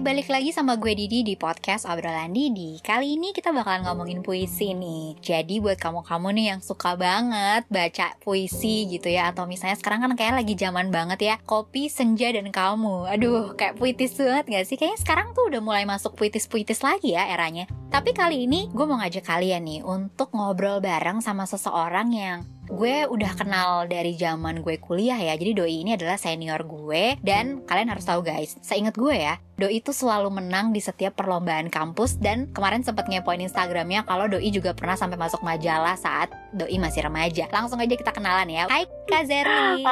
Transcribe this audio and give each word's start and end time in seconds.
Balik 0.00 0.32
lagi 0.32 0.48
sama 0.48 0.80
gue 0.80 0.96
Didi 0.96 1.20
di 1.20 1.36
podcast 1.36 1.84
Obrolan 1.84 2.32
Didi. 2.32 2.80
Kali 2.80 3.20
ini 3.20 3.36
kita 3.36 3.52
bakalan 3.52 3.84
ngomongin 3.84 4.24
puisi 4.24 4.72
nih. 4.72 5.20
Jadi 5.20 5.60
buat 5.60 5.76
kamu-kamu 5.76 6.40
nih 6.40 6.46
yang 6.56 6.60
suka 6.64 6.96
banget 6.96 7.68
baca 7.68 8.16
puisi 8.24 8.88
gitu 8.88 9.12
ya 9.12 9.28
Atau 9.28 9.44
misalnya 9.44 9.76
sekarang 9.76 10.00
kan 10.00 10.16
kayak 10.16 10.40
lagi 10.40 10.56
zaman 10.56 10.88
banget 10.88 11.20
ya 11.20 11.36
Kopi, 11.44 11.92
senja, 11.92 12.32
dan 12.32 12.48
kamu. 12.48 13.12
Aduh, 13.12 13.52
kayak 13.52 13.76
puitis 13.76 14.16
banget 14.16 14.48
gak 14.48 14.64
sih? 14.72 14.80
Kayaknya 14.80 15.00
sekarang 15.04 15.28
tuh 15.36 15.52
udah 15.52 15.60
mulai 15.60 15.84
masuk 15.84 16.16
puitis-puitis 16.16 16.80
lagi 16.80 17.12
ya 17.12 17.28
eranya. 17.28 17.68
Tapi 17.92 18.16
kali 18.16 18.48
ini 18.48 18.72
gue 18.72 18.86
mau 18.88 18.96
ngajak 19.04 19.28
kalian 19.28 19.68
nih 19.68 19.84
Untuk 19.84 20.32
ngobrol 20.32 20.80
bareng 20.80 21.20
sama 21.20 21.44
seseorang 21.44 22.08
yang 22.08 22.40
gue 22.70 23.04
udah 23.10 23.32
kenal 23.34 23.84
dari 23.90 24.14
zaman 24.14 24.62
gue 24.62 24.78
kuliah 24.78 25.18
ya. 25.18 25.34
Jadi 25.34 25.52
Doi 25.58 25.82
ini 25.82 25.98
adalah 25.98 26.14
senior 26.14 26.62
gue 26.62 27.18
dan 27.20 27.66
kalian 27.66 27.90
harus 27.90 28.06
tahu 28.06 28.22
guys, 28.22 28.56
seingat 28.62 28.94
gue 28.94 29.12
ya, 29.12 29.42
Doi 29.58 29.82
itu 29.82 29.90
selalu 29.90 30.30
menang 30.30 30.70
di 30.70 30.78
setiap 30.78 31.18
perlombaan 31.18 31.68
kampus 31.68 32.16
dan 32.22 32.48
kemarin 32.54 32.86
sempat 32.86 33.10
ngepoin 33.10 33.42
Instagramnya 33.42 34.06
kalau 34.06 34.30
Doi 34.30 34.48
juga 34.54 34.70
pernah 34.72 34.94
sampai 34.94 35.18
masuk 35.18 35.42
majalah 35.42 35.98
saat 35.98 36.30
Doi 36.54 36.78
masih 36.78 37.04
remaja. 37.10 37.50
Langsung 37.50 37.82
aja 37.82 37.94
kita 37.98 38.14
kenalan 38.14 38.46
ya. 38.46 38.64
Hai 38.70 38.86
Kak 39.10 39.26
Zerlin. 39.26 39.84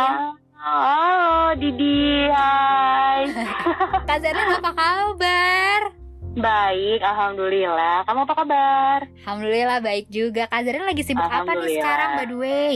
Halo 0.58 1.54
Didi, 1.54 2.26
hai. 2.30 3.30
Kak 4.10 4.18
apa 4.26 4.70
kabar? 4.74 5.97
Baik, 6.36 7.00
alhamdulillah. 7.00 8.04
Kamu 8.04 8.28
apa 8.28 8.34
kabar? 8.36 8.98
Alhamdulillah 9.24 9.78
baik 9.80 10.06
juga. 10.12 10.44
Kak 10.50 10.66
Zerlin 10.66 10.84
lagi 10.84 11.02
sibuk 11.06 11.24
apa 11.24 11.48
nih 11.56 11.80
sekarang 11.80 12.10
by 12.18 12.26
the 12.28 12.36
way? 12.36 12.74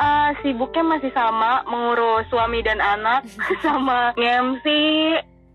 Eh, 0.00 0.30
sibuknya 0.44 0.84
masih 0.86 1.12
sama 1.12 1.64
mengurus 1.66 2.24
suami 2.28 2.60
dan 2.60 2.78
anak 2.80 3.24
sama 3.64 4.12
nge-MC. 4.16 4.66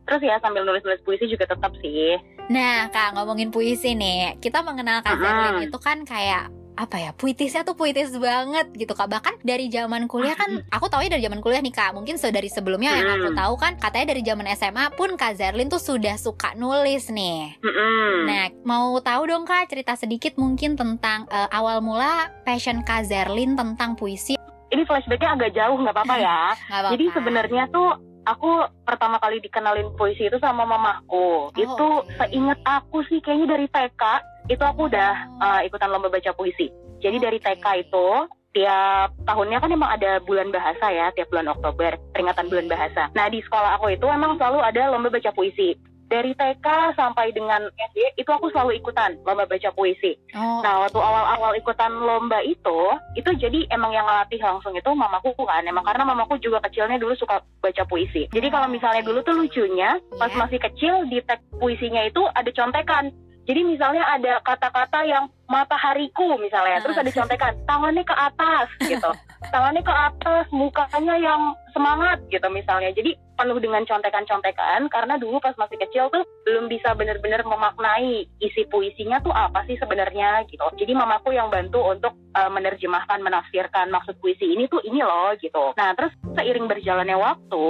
Terus 0.05 0.21
ya 0.21 0.37
sambil 0.41 0.65
nulis-nulis 0.65 1.01
puisi 1.01 1.25
juga 1.25 1.49
tetap 1.49 1.73
sih. 1.81 2.13
Nah, 2.45 2.93
Kak, 2.93 3.17
ngomongin 3.17 3.49
puisi 3.49 3.97
nih. 3.97 4.37
Kita 4.37 4.61
mengenal 4.61 5.01
Kak. 5.01 5.17
Zerlin 5.17 5.65
itu 5.65 5.77
kan 5.81 6.05
kayak 6.05 6.53
apa 6.75 6.97
ya 6.97 7.11
puitisnya 7.11 7.61
tuh 7.61 7.73
puitis 7.73 8.11
banget 8.13 8.67
gitu 8.71 8.91
kak 8.91 9.07
bahkan 9.07 9.35
dari 9.41 9.67
zaman 9.67 10.05
kuliah 10.05 10.33
kan 10.33 10.63
aku 10.67 10.85
tahu 10.85 11.03
dari 11.03 11.19
zaman 11.19 11.39
kuliah 11.39 11.59
nih 11.59 11.71
kak 11.71 11.91
mungkin 11.91 12.15
se- 12.15 12.29
dari 12.29 12.47
sebelumnya 12.47 12.91
yang 12.93 13.09
aku 13.15 13.29
Mm. 13.29 13.37
tahu 13.37 13.53
kan 13.55 13.73
katanya 13.75 14.05
dari 14.07 14.21
zaman 14.21 14.45
SMA 14.51 14.85
pun 14.91 15.09
kak 15.13 15.33
Zerlin 15.33 15.65
tuh 15.65 15.79
sudah 15.79 16.15
suka 16.15 16.51
nulis 16.53 17.07
nih 17.07 17.55
Mm-mm. 17.57 18.11
nah 18.25 18.43
mau 18.61 18.95
tahu 18.97 19.23
dong 19.25 19.43
kak 19.43 19.67
cerita 19.67 19.95
sedikit 19.95 20.35
mungkin 20.35 20.75
tentang 20.75 21.25
eh, 21.27 21.49
awal 21.49 21.79
mula 21.79 22.13
passion 22.43 22.79
kak 22.81 23.03
Zerlin 23.03 23.55
tentang 23.55 23.95
puisi 23.95 24.35
Ini 24.65 24.83
flashbacknya 24.83 25.29
agak 25.31 25.51
jauh, 25.53 25.77
nggak 25.77 25.93
apa-apa 25.93 26.15
ya. 26.17 26.39
nggak 26.67 26.79
apa-apa 26.81 26.91
Jadi 26.91 27.05
sebenarnya 27.09 27.63
tuh 27.69 27.89
aku 28.25 28.49
pertama 28.83 29.21
kali 29.21 29.39
dikenalin 29.39 29.93
puisi 29.95 30.27
itu 30.27 30.37
sama 30.41 30.65
mamaku. 30.65 31.53
itu 31.55 31.87
oke. 32.01 32.09
seingat 32.17 32.59
aku 32.65 33.05
sih 33.07 33.21
kayaknya 33.21 33.57
dari 33.57 33.67
TK 33.69 34.03
itu 34.49 34.61
aku 34.61 34.89
udah 34.89 35.13
Oh. 35.41 35.45
eh, 35.61 35.69
ikutan 35.69 35.89
lomba 35.89 36.09
baca 36.09 36.31
puisi. 36.33 36.69
Jadi 37.01 37.17
dari 37.21 37.37
Oke. 37.37 37.45
TK 37.53 37.65
itu 37.85 38.07
tiap 38.55 39.11
tahunnya 39.27 39.59
kan 39.59 39.67
emang 39.67 39.91
ada 39.91 40.23
bulan 40.23 40.47
bahasa 40.47 40.87
ya, 40.87 41.11
tiap 41.11 41.27
bulan 41.27 41.51
Oktober, 41.51 41.91
peringatan 42.15 42.47
bulan 42.47 42.71
bahasa. 42.71 43.11
Nah, 43.11 43.27
di 43.27 43.43
sekolah 43.43 43.75
aku 43.75 43.91
itu 43.91 44.07
emang 44.07 44.39
selalu 44.39 44.63
ada 44.63 44.95
lomba 44.95 45.11
baca 45.11 45.27
puisi. 45.35 45.75
Dari 46.05 46.37
TK 46.37 46.93
sampai 46.93 47.33
dengan 47.33 47.65
SD 47.65 48.21
itu 48.21 48.29
aku 48.29 48.53
selalu 48.53 48.77
ikutan 48.77 49.17
lomba 49.25 49.49
baca 49.49 49.69
puisi. 49.73 50.13
oh 50.37 50.61
Nah, 50.61 50.85
waktu 50.85 50.99
awal-awal 51.01 51.57
ikutan 51.57 51.89
lomba 51.91 52.45
itu, 52.45 52.79
itu 53.17 53.29
jadi 53.35 53.65
emang 53.73 53.89
yang 53.89 54.05
ngelatih 54.05 54.37
langsung 54.37 54.77
itu 54.77 54.89
mamaku 54.93 55.33
kan. 55.41 55.65
Emang 55.65 55.81
karena 55.81 56.05
mamaku 56.05 56.37
juga 56.37 56.61
kecilnya 56.61 57.01
dulu 57.01 57.17
suka 57.17 57.41
baca 57.57 57.83
puisi. 57.89 58.29
Jadi 58.29 58.47
kalau 58.53 58.69
misalnya 58.69 59.01
dulu 59.01 59.25
tuh 59.25 59.33
lucunya, 59.33 59.97
pas 60.21 60.29
Iya. 60.29 60.39
masih 60.45 60.59
kecil 60.61 60.93
di 61.09 61.19
tag 61.25 61.41
puisinya 61.57 62.05
itu 62.05 62.21
ada 62.37 62.49
contekan. 62.53 63.09
Jadi 63.45 63.61
misalnya 63.61 64.01
ada 64.09 64.41
kata-kata 64.41 65.05
yang 65.05 65.29
matahariku 65.45 66.33
misalnya, 66.41 66.81
terus 66.81 66.97
ada 66.97 67.11
contekan 67.13 67.53
tangannya 67.69 68.01
ke 68.01 68.15
atas 68.17 68.67
gitu. 68.81 69.11
Tangannya 69.53 69.85
ke 69.85 69.93
atas, 69.93 70.45
mukanya 70.49 71.15
yang 71.21 71.53
semangat 71.69 72.17
gitu 72.33 72.47
misalnya. 72.49 72.89
Jadi 72.89 73.13
penuh 73.35 73.59
dengan 73.59 73.83
contekan-contekan 73.83 74.87
karena 74.87 75.19
dulu 75.19 75.43
pas 75.43 75.55
masih 75.59 75.77
kecil 75.79 76.07
tuh 76.09 76.23
belum 76.47 76.71
bisa 76.71 76.95
benar-benar 76.95 77.43
memaknai 77.43 78.27
isi 78.39 78.63
puisinya 78.71 79.19
tuh 79.21 79.35
apa 79.35 79.67
sih 79.67 79.75
sebenarnya 79.77 80.47
gitu. 80.47 80.63
Jadi 80.79 80.95
mamaku 80.95 81.35
yang 81.35 81.51
bantu 81.51 81.83
untuk 81.83 82.15
uh, 82.35 82.51
menerjemahkan, 82.51 83.19
menafsirkan 83.19 83.91
maksud 83.91 84.15
puisi 84.23 84.55
ini 84.55 84.67
tuh 84.71 84.79
ini 84.83 85.03
loh 85.03 85.35
gitu. 85.39 85.75
Nah 85.75 85.91
terus 85.93 86.15
seiring 86.35 86.67
berjalannya 86.67 87.17
waktu, 87.19 87.65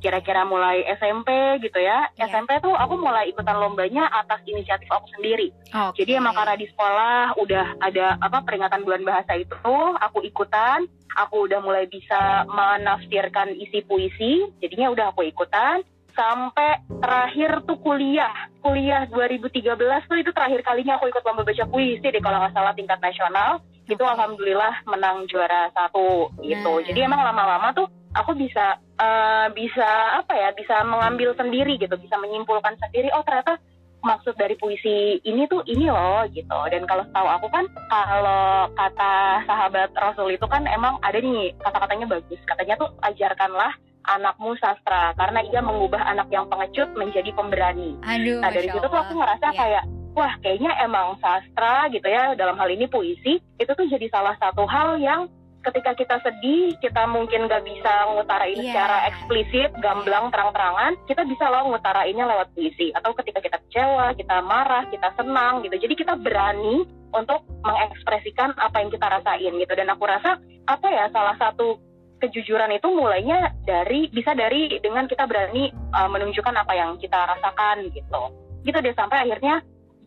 kira-kira 0.00 0.42
mulai 0.42 0.82
SMP 0.96 1.28
gitu 1.60 1.78
ya, 1.78 2.08
Iya. 2.16 2.26
SMP 2.26 2.56
tuh 2.58 2.72
aku 2.72 2.96
mulai 2.96 3.28
ikutan 3.28 3.56
lombanya 3.56 4.08
atas 4.08 4.40
inisiatif 4.44 4.88
aku 4.88 5.06
sendiri. 5.14 5.52
oke. 5.70 5.94
Jadi 5.94 6.16
emang 6.16 6.34
karena 6.34 6.56
di 6.56 6.66
sekolah 6.66 7.36
udah 7.36 7.66
ada 7.78 8.16
apa 8.18 8.42
peringatan 8.42 8.82
bulan 8.82 9.04
bahasa 9.04 9.36
itu, 9.36 9.76
aku 10.00 10.24
ikutan, 10.24 10.88
aku 11.14 11.46
udah 11.46 11.60
mulai 11.60 11.84
bisa 11.86 12.48
menafsirkan 12.48 13.52
isi 13.54 13.84
puisi, 13.84 14.48
jadinya 14.58 14.90
udah 14.90 15.12
aku 15.12 15.22
ikutan 15.22 15.84
sampai 16.10 16.82
terakhir 17.00 17.62
tuh 17.64 17.78
kuliah. 17.78 18.50
Kuliah 18.60 19.06
2013 19.08 19.62
tuh 20.04 20.18
itu 20.18 20.30
terakhir 20.34 20.60
kalinya 20.60 20.98
aku 20.98 21.08
ikut 21.08 21.22
lomba 21.22 21.46
baca 21.46 21.64
puisi 21.64 22.02
deh 22.02 22.20
kalau 22.20 22.42
nggak 22.42 22.52
salah 22.52 22.74
tingkat 22.74 22.98
nasional. 22.98 23.62
Itu 23.90 24.04
alhamdulillah 24.06 24.86
menang 24.86 25.26
juara 25.26 25.68
satu 25.74 26.30
gitu. 26.40 26.72
Nah. 26.78 26.84
Jadi 26.86 26.98
emang 27.02 27.20
lama-lama 27.26 27.74
tuh 27.74 27.90
aku 28.14 28.38
bisa 28.38 28.78
eh, 28.98 29.46
bisa 29.50 30.22
apa 30.22 30.32
ya 30.32 30.54
bisa 30.54 30.86
mengambil 30.86 31.34
sendiri 31.34 31.74
gitu, 31.76 31.94
bisa 31.98 32.14
menyimpulkan 32.22 32.78
sendiri. 32.78 33.10
Oh 33.10 33.26
ternyata 33.26 33.58
maksud 34.00 34.32
dari 34.36 34.56
puisi 34.56 35.20
ini 35.28 35.44
tuh 35.44 35.60
ini 35.68 35.92
loh 35.92 36.24
gitu 36.32 36.56
dan 36.72 36.88
kalau 36.88 37.04
setahu 37.04 37.28
aku 37.28 37.46
kan 37.52 37.64
kalau 37.92 38.72
kata 38.72 39.44
sahabat 39.44 39.92
Rasul 39.92 40.32
itu 40.32 40.46
kan 40.48 40.64
emang 40.64 40.96
ada 41.04 41.20
nih 41.20 41.52
kata-katanya 41.60 42.08
bagus 42.08 42.40
katanya 42.48 42.80
tuh 42.80 42.88
ajarkanlah 43.04 43.72
anakmu 44.08 44.56
sastra 44.56 45.12
karena 45.20 45.44
ia 45.44 45.60
mengubah 45.60 46.00
anak 46.00 46.32
yang 46.32 46.48
pengecut 46.48 46.88
menjadi 46.96 47.28
pemberani 47.36 47.92
aduh 48.00 48.40
nah 48.40 48.48
dari 48.48 48.72
situ 48.72 48.80
tuh 48.88 49.00
aku 49.04 49.12
ngerasa 49.20 49.46
Iya. 49.52 49.60
kayak 49.60 49.84
wah 50.14 50.34
kayaknya 50.42 50.74
emang 50.82 51.18
sastra 51.22 51.86
gitu 51.92 52.06
ya 52.06 52.34
dalam 52.34 52.58
hal 52.58 52.68
ini 52.70 52.90
puisi 52.90 53.38
itu 53.38 53.70
tuh 53.70 53.86
jadi 53.86 54.06
salah 54.10 54.34
satu 54.38 54.66
hal 54.66 54.98
yang 54.98 55.30
ketika 55.60 55.92
kita 55.92 56.16
sedih 56.24 56.72
kita 56.80 57.04
mungkin 57.04 57.44
gak 57.44 57.64
bisa 57.64 57.92
ngutarain 58.16 58.56
Iya. 58.56 58.72
secara 58.72 58.96
eksplisit 59.12 59.70
gamblang 59.84 60.32
terang-terangan 60.32 60.96
kita 61.04 61.22
bisa 61.28 61.52
loh 61.52 61.68
ngutarainnya 61.68 62.24
lewat 62.24 62.48
puisi. 62.56 62.92
Atau 62.96 63.12
ketika 63.12 63.44
kita 63.44 63.60
kecewa 63.68 64.16
kita 64.16 64.40
marah 64.40 64.88
kita 64.88 65.12
senang 65.20 65.60
gitu. 65.64 65.76
Jadi 65.76 65.94
kita 66.00 66.16
berani 66.16 66.88
untuk 67.12 67.44
mengekspresikan 67.60 68.56
apa 68.56 68.80
yang 68.80 68.88
kita 68.88 69.06
rasain 69.06 69.52
gitu. 69.52 69.72
Dan 69.76 69.92
aku 69.92 70.04
rasa 70.08 70.40
apa 70.64 70.86
ya 70.88 71.12
salah 71.12 71.36
satu 71.36 71.76
kejujuran 72.20 72.72
itu 72.76 72.88
mulainya 72.92 73.52
dari 73.64 74.08
bisa 74.12 74.36
dari 74.36 74.80
dengan 74.80 75.08
kita 75.08 75.24
berani 75.24 75.72
uh, 75.92 76.08
menunjukkan 76.08 76.56
apa 76.56 76.72
yang 76.72 76.96
kita 76.96 77.16
rasakan 77.16 77.88
gitu. 77.92 78.22
Gitu 78.64 78.76
deh 78.80 78.96
sampai 78.96 79.28
akhirnya 79.28 79.60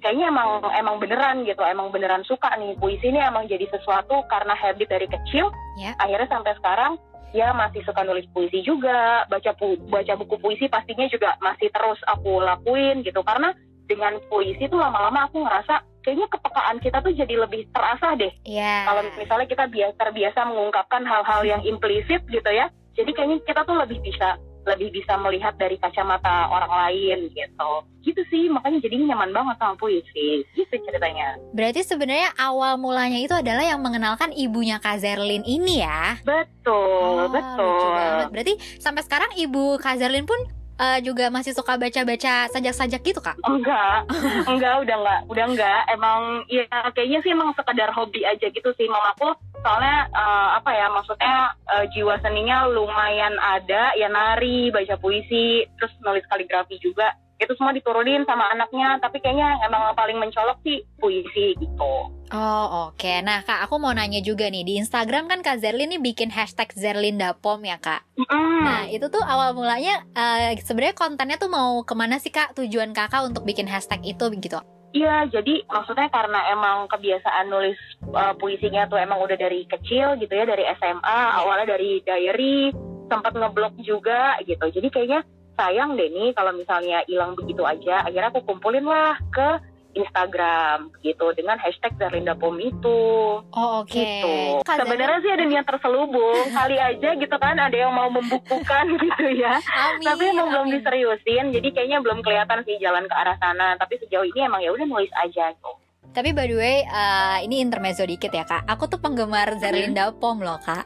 kayaknya 0.03 0.27
emang 0.27 0.59
emang 0.75 0.99
beneran 0.99 1.47
gitu 1.47 1.63
emang 1.63 1.89
beneran 1.89 2.27
suka 2.27 2.51
nih. 2.59 2.75
Puisi 2.75 3.07
ini 3.07 3.23
emang 3.23 3.47
jadi 3.47 3.63
sesuatu 3.71 4.27
karena 4.27 4.53
habit 4.53 4.91
dari 4.91 5.07
kecil. 5.07 5.47
Ya. 5.73 5.97
akhirnya 5.97 6.29
sampai 6.29 6.53
sekarang 6.61 7.01
ya 7.33 7.49
masih 7.55 7.81
suka 7.87 8.03
nulis 8.03 8.27
puisi 8.35 8.59
juga. 8.61 9.25
Baca 9.31 9.55
pu 9.55 9.79
baca 9.87 10.13
buku 10.19 10.35
puisi 10.37 10.67
pastinya 10.67 11.07
juga 11.07 11.39
masih 11.39 11.71
terus 11.71 11.97
aku 12.11 12.43
lakuin 12.43 13.01
gitu. 13.01 13.23
Karena 13.23 13.55
dengan 13.87 14.19
puisi 14.27 14.67
tuh 14.67 14.79
lama-lama 14.79 15.25
aku 15.31 15.43
ngerasa 15.43 15.81
kayaknya 16.03 16.27
kepekaan 16.27 16.77
kita 16.83 16.99
tuh 16.99 17.13
jadi 17.15 17.35
lebih 17.47 17.67
terasa 17.71 18.15
deh. 18.19 18.31
Iya. 18.43 18.87
kalau 18.87 19.01
misalnya 19.15 19.47
kita 19.47 19.65
biasa 19.71 19.95
terbiasa 19.95 20.39
mengungkapkan 20.51 21.03
hal-hal 21.07 21.41
yang 21.47 21.61
implisit 21.63 22.23
gitu 22.27 22.49
ya 22.51 22.67
jadi 22.93 23.11
kayaknya 23.15 23.37
kita 23.47 23.61
tuh 23.63 23.75
lebih 23.79 23.99
bisa 24.03 24.35
lebih 24.63 24.95
bisa 24.95 25.19
melihat 25.19 25.53
dari 25.59 25.75
kacamata 25.75 26.47
orang 26.47 26.71
lain 26.71 27.27
gitu 27.31 27.71
gitu 28.03 28.21
sih 28.27 28.51
makanya 28.51 28.83
jadi 28.83 28.99
nyaman 28.99 29.31
banget 29.31 29.55
sama 29.59 29.75
puisi 29.79 30.43
gitu 30.55 30.75
ceritanya 30.83 31.39
Berarti 31.55 31.87
sebenarnya 31.87 32.35
awal 32.35 32.75
mulanya 32.75 33.19
itu 33.19 33.31
adalah 33.31 33.63
yang 33.63 33.79
mengenalkan 33.79 34.35
ibunya 34.35 34.81
Kak 34.81 34.99
Zerlin 34.99 35.43
ini 35.47 35.79
ya. 35.83 36.19
betul 36.27 37.23
Oh, 37.23 37.29
betul 37.31 37.63
lucu 37.63 37.87
banget. 37.95 38.27
Berarti 38.33 38.53
sampai 38.79 39.01
sekarang 39.05 39.31
ibu 39.39 39.79
Kak 39.79 39.99
Zerlin 39.99 40.27
pun 40.27 40.39
eh, 40.79 40.99
juga 41.05 41.29
masih 41.29 41.53
suka 41.53 41.77
baca-baca 41.77 42.49
sajak-sajak 42.49 43.01
gitu 43.01 43.19
kak? 43.21 43.37
enggak. 43.45 44.07
Enggak 44.51 44.75
udah 44.83 44.95
enggak. 44.99 45.19
Udah 45.29 45.45
enggak. 45.49 45.81
Emang 45.91 46.45
ya 46.49 46.65
kayaknya 46.93 47.19
sih 47.21 47.31
emang 47.31 47.53
sekedar 47.53 47.89
hobi 47.93 48.25
aja 48.25 48.47
gitu 48.49 48.69
sih 48.77 48.87
mamaku 48.89 49.33
soalnya 49.63 50.11
eh, 50.11 50.49
apa 50.59 50.71
ya 50.75 50.87
maksudnya 50.91 51.35
eh, 51.77 51.85
jiwa 51.93 52.15
seninya 52.21 52.67
lumayan 52.67 53.35
ada. 53.39 53.93
Ya 53.95 54.09
nari 54.09 54.73
baca 54.73 54.95
puisi 54.99 55.65
terus 55.79 55.93
nulis 56.03 56.25
kaligrafi 56.27 56.77
juga 56.81 57.15
itu 57.43 57.53
semua 57.59 57.75
diturunin 57.75 58.23
sama 58.25 58.49
anaknya 58.51 58.97
tapi 59.03 59.19
kayaknya 59.19 59.59
emang 59.67 59.91
paling 59.93 60.17
mencolok 60.17 60.57
sih 60.63 60.81
puisi 60.97 61.55
gitu 61.59 61.93
Oh 62.33 62.89
oke, 62.89 63.13
nah 63.21 63.45
kak 63.45 63.69
aku 63.69 63.77
mau 63.77 63.93
nanya 63.93 64.17
juga 64.17 64.49
nih 64.49 64.65
di 64.65 64.81
Instagram 64.81 65.29
kan 65.29 65.45
kak 65.45 65.61
Zerlin 65.61 65.85
nih 65.93 66.01
bikin 66.01 66.33
hashtag 66.33 66.65
Zerlindapom 66.73 67.61
ya 67.61 67.77
kak. 67.77 68.01
Mm-mm. 68.17 68.65
Nah 68.65 68.89
itu 68.89 69.05
tuh 69.05 69.21
awal 69.21 69.53
mulanya 69.53 70.01
eh, 70.17 70.57
sebenarnya 70.57 70.97
kontennya 70.97 71.37
tuh 71.37 71.53
mau 71.53 71.85
ke 71.85 71.93
mana 71.93 72.17
sih 72.17 72.33
kak 72.33 72.57
tujuan 72.57 72.89
kakak 72.89 73.29
untuk 73.29 73.45
bikin 73.45 73.69
hashtag 73.69 74.01
itu 74.01 74.33
begitu? 74.33 74.57
Iya, 74.93 75.25
jadi 75.29 75.65
maksudnya 75.65 76.05
karena 76.13 76.53
emang 76.53 76.85
kebiasaan 76.85 77.49
nulis 77.49 77.77
uh, 78.13 78.37
puisinya 78.37 78.85
tuh 78.85 79.01
emang 79.01 79.25
udah 79.25 79.33
dari 79.33 79.65
kecil 79.65 80.21
gitu 80.21 80.29
ya, 80.29 80.45
dari 80.45 80.69
SMA, 80.77 81.19
awalnya 81.33 81.73
dari 81.73 81.97
diary, 82.05 82.69
sempat 83.09 83.33
ngeblok 83.33 83.73
juga 83.81 84.37
gitu. 84.45 84.61
Jadi 84.69 84.87
kayaknya 84.93 85.25
sayang 85.53 85.95
deh 85.95 86.09
nih 86.09 86.33
kalau 86.33 86.51
misalnya 86.55 87.05
hilang 87.05 87.37
begitu 87.37 87.63
aja. 87.63 88.05
Akhirnya 88.05 88.29
aku 88.33 88.41
kumpulin 88.45 88.85
lah 88.85 89.17
ke 89.29 89.61
Instagram 89.93 90.89
gitu 91.05 91.29
dengan 91.37 91.61
hashtag 91.61 91.93
Zerlinda 92.01 92.33
Pom 92.33 92.57
itu. 92.57 93.01
Oh 93.45 93.85
oke. 93.85 93.93
Gitu. 93.93 94.35
Kak 94.65 94.81
Sebenarnya 94.81 95.19
sih 95.21 95.31
ada 95.31 95.45
niat 95.45 95.65
terselubung, 95.69 96.49
kali 96.57 96.77
aja 96.81 97.09
gitu 97.13 97.35
kan 97.37 97.55
ada 97.57 97.77
yang 97.77 97.93
mau 97.93 98.09
membukukan 98.09 98.85
gitu 99.05 99.25
ya. 99.37 99.61
Amin. 99.61 100.05
Tapi 100.05 100.23
emang 100.33 100.49
belum 100.49 100.67
amin. 100.69 100.75
diseriusin, 100.81 101.45
jadi 101.53 101.67
kayaknya 101.69 101.99
belum 102.01 102.19
kelihatan 102.25 102.65
sih 102.65 102.81
jalan 102.81 103.05
ke 103.05 103.15
arah 103.15 103.37
sana. 103.37 103.77
Tapi 103.77 104.01
sejauh 104.01 104.25
ini 104.25 104.49
emang 104.49 104.61
ya 104.65 104.73
udah 104.73 104.85
nulis 104.89 105.13
aja 105.13 105.53
gitu. 105.53 105.71
Tapi 106.13 106.29
by 106.29 106.45
the 106.45 106.55
way, 106.55 106.77
eh, 106.85 107.37
ini 107.41 107.57
intermezzo 107.57 108.05
dikit 108.05 108.29
ya 108.29 108.45
kak. 108.45 108.69
Aku 108.69 108.85
tuh 108.85 109.01
penggemar 109.01 109.57
Zerlinda 109.57 110.13
Pom 110.13 110.39
loh 110.39 110.61
kak. 110.61 110.85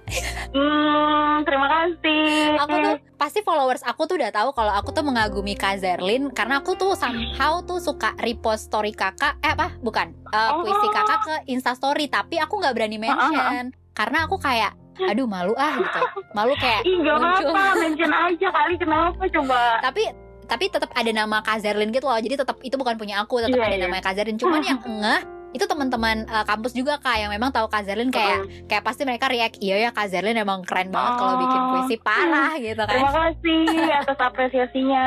Hmm, 0.56 1.44
terima 1.44 1.68
kasih. 1.68 2.56
Aku 2.56 2.76
tuh 2.80 2.96
pasti 3.20 3.44
followers 3.44 3.84
aku 3.84 4.08
tuh 4.08 4.16
udah 4.16 4.32
tahu 4.32 4.56
kalau 4.56 4.72
aku 4.72 4.96
tuh 4.96 5.04
mengagumi 5.04 5.54
Kak 5.54 5.84
Zerlin 5.84 6.32
karena 6.32 6.64
aku 6.64 6.80
tuh 6.80 6.96
somehow 6.96 7.60
tuh 7.62 7.84
suka 7.84 8.16
repost 8.24 8.72
story 8.72 8.96
kakak. 8.96 9.36
Eh 9.44 9.52
apa? 9.52 9.76
Bukan. 9.84 10.16
Oh. 10.32 10.64
puisi 10.64 10.88
kakak 10.90 11.20
ke 11.28 11.36
Insta 11.52 11.76
Story. 11.76 12.08
Tapi 12.08 12.40
aku 12.40 12.64
nggak 12.64 12.74
berani 12.74 12.96
mention 12.96 13.76
karena 13.92 14.18
aku 14.24 14.40
kayak, 14.40 14.72
aduh 15.04 15.28
malu 15.28 15.52
ah 15.60 15.76
gitu. 15.76 16.02
Malu 16.32 16.54
kayak 16.56 16.86
Ih, 16.86 17.02
gak 17.02 17.18
muncul. 17.18 17.52
apa-apa, 17.52 17.82
mention 17.82 18.12
aja 18.14 18.48
kali 18.54 18.76
kenapa 18.78 19.24
coba. 19.28 19.62
tapi 19.84 20.04
tapi 20.48 20.68
tetap 20.68 20.90
ada 20.92 21.12
nama 21.12 21.40
Kak 21.40 21.60
Zerlin 21.60 21.92
gitu 21.92 22.04
loh 22.04 22.18
jadi 22.18 22.36
tetap 22.38 22.58
itu 22.62 22.74
bukan 22.74 22.96
punya 22.96 23.20
aku 23.20 23.40
tetap 23.40 23.54
Iya, 23.54 23.66
ada 23.66 23.76
iya. 23.76 23.84
nama 23.84 24.00
Kak 24.00 24.14
Zerlin 24.14 24.36
cuman 24.36 24.62
yang 24.62 24.80
ngeh 24.80 25.22
itu 25.50 25.64
teman-teman 25.64 26.24
eh, 26.24 26.46
kampus 26.46 26.72
juga 26.72 26.96
kak 26.98 27.18
yang 27.18 27.32
memang 27.32 27.50
tahu 27.50 27.66
Kak 27.66 27.84
Zerlin 27.84 28.08
kayak 28.10 28.40
Mm. 28.42 28.68
kayak 28.68 28.84
pasti 28.84 29.04
mereka 29.04 29.28
react 29.28 29.56
iya 29.58 29.80
ya 29.80 29.90
Kak 29.90 30.08
Zerlin 30.08 30.36
emang 30.36 30.60
keren 30.62 30.88
banget 30.88 31.14
kalau 31.16 31.34
bikin 31.38 31.56
Oh. 31.58 31.68
puisi 31.74 31.96
parah 31.98 32.52
gitu 32.58 32.78
kan 32.80 32.92
Terima 32.94 33.12
kasih 33.14 33.64
atas 33.96 34.18
apresiasinya. 34.20 35.06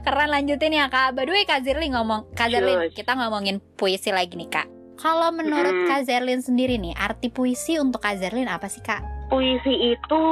keren 0.00 0.28
lanjutin 0.30 0.72
ya 0.74 0.86
kak 0.86 1.12
by 1.12 1.24
the 1.24 1.32
way 1.32 1.44
Kak 1.44 1.60
Zerlin 1.60 1.92
ngomong 1.92 2.28
Kak 2.30 2.48
Zerlin 2.50 2.76
Cus. 2.82 2.92
kita 2.94 3.12
ngomongin 3.14 3.56
puisi 3.74 4.10
lagi 4.10 4.32
nih 4.34 4.48
kak 4.48 4.68
kalau 4.94 5.32
menurut 5.32 5.74
Mm. 5.74 5.86
Kak 5.86 6.00
Zerlin 6.02 6.38
sendiri 6.38 6.76
nih 6.76 6.94
arti 6.94 7.28
puisi 7.28 7.76
untuk 7.76 7.98
Kak 7.98 8.16
Zerlin 8.16 8.46
apa 8.46 8.66
sih 8.66 8.80
kak 8.80 9.00
Puisi 9.26 9.74
itu 9.90 10.22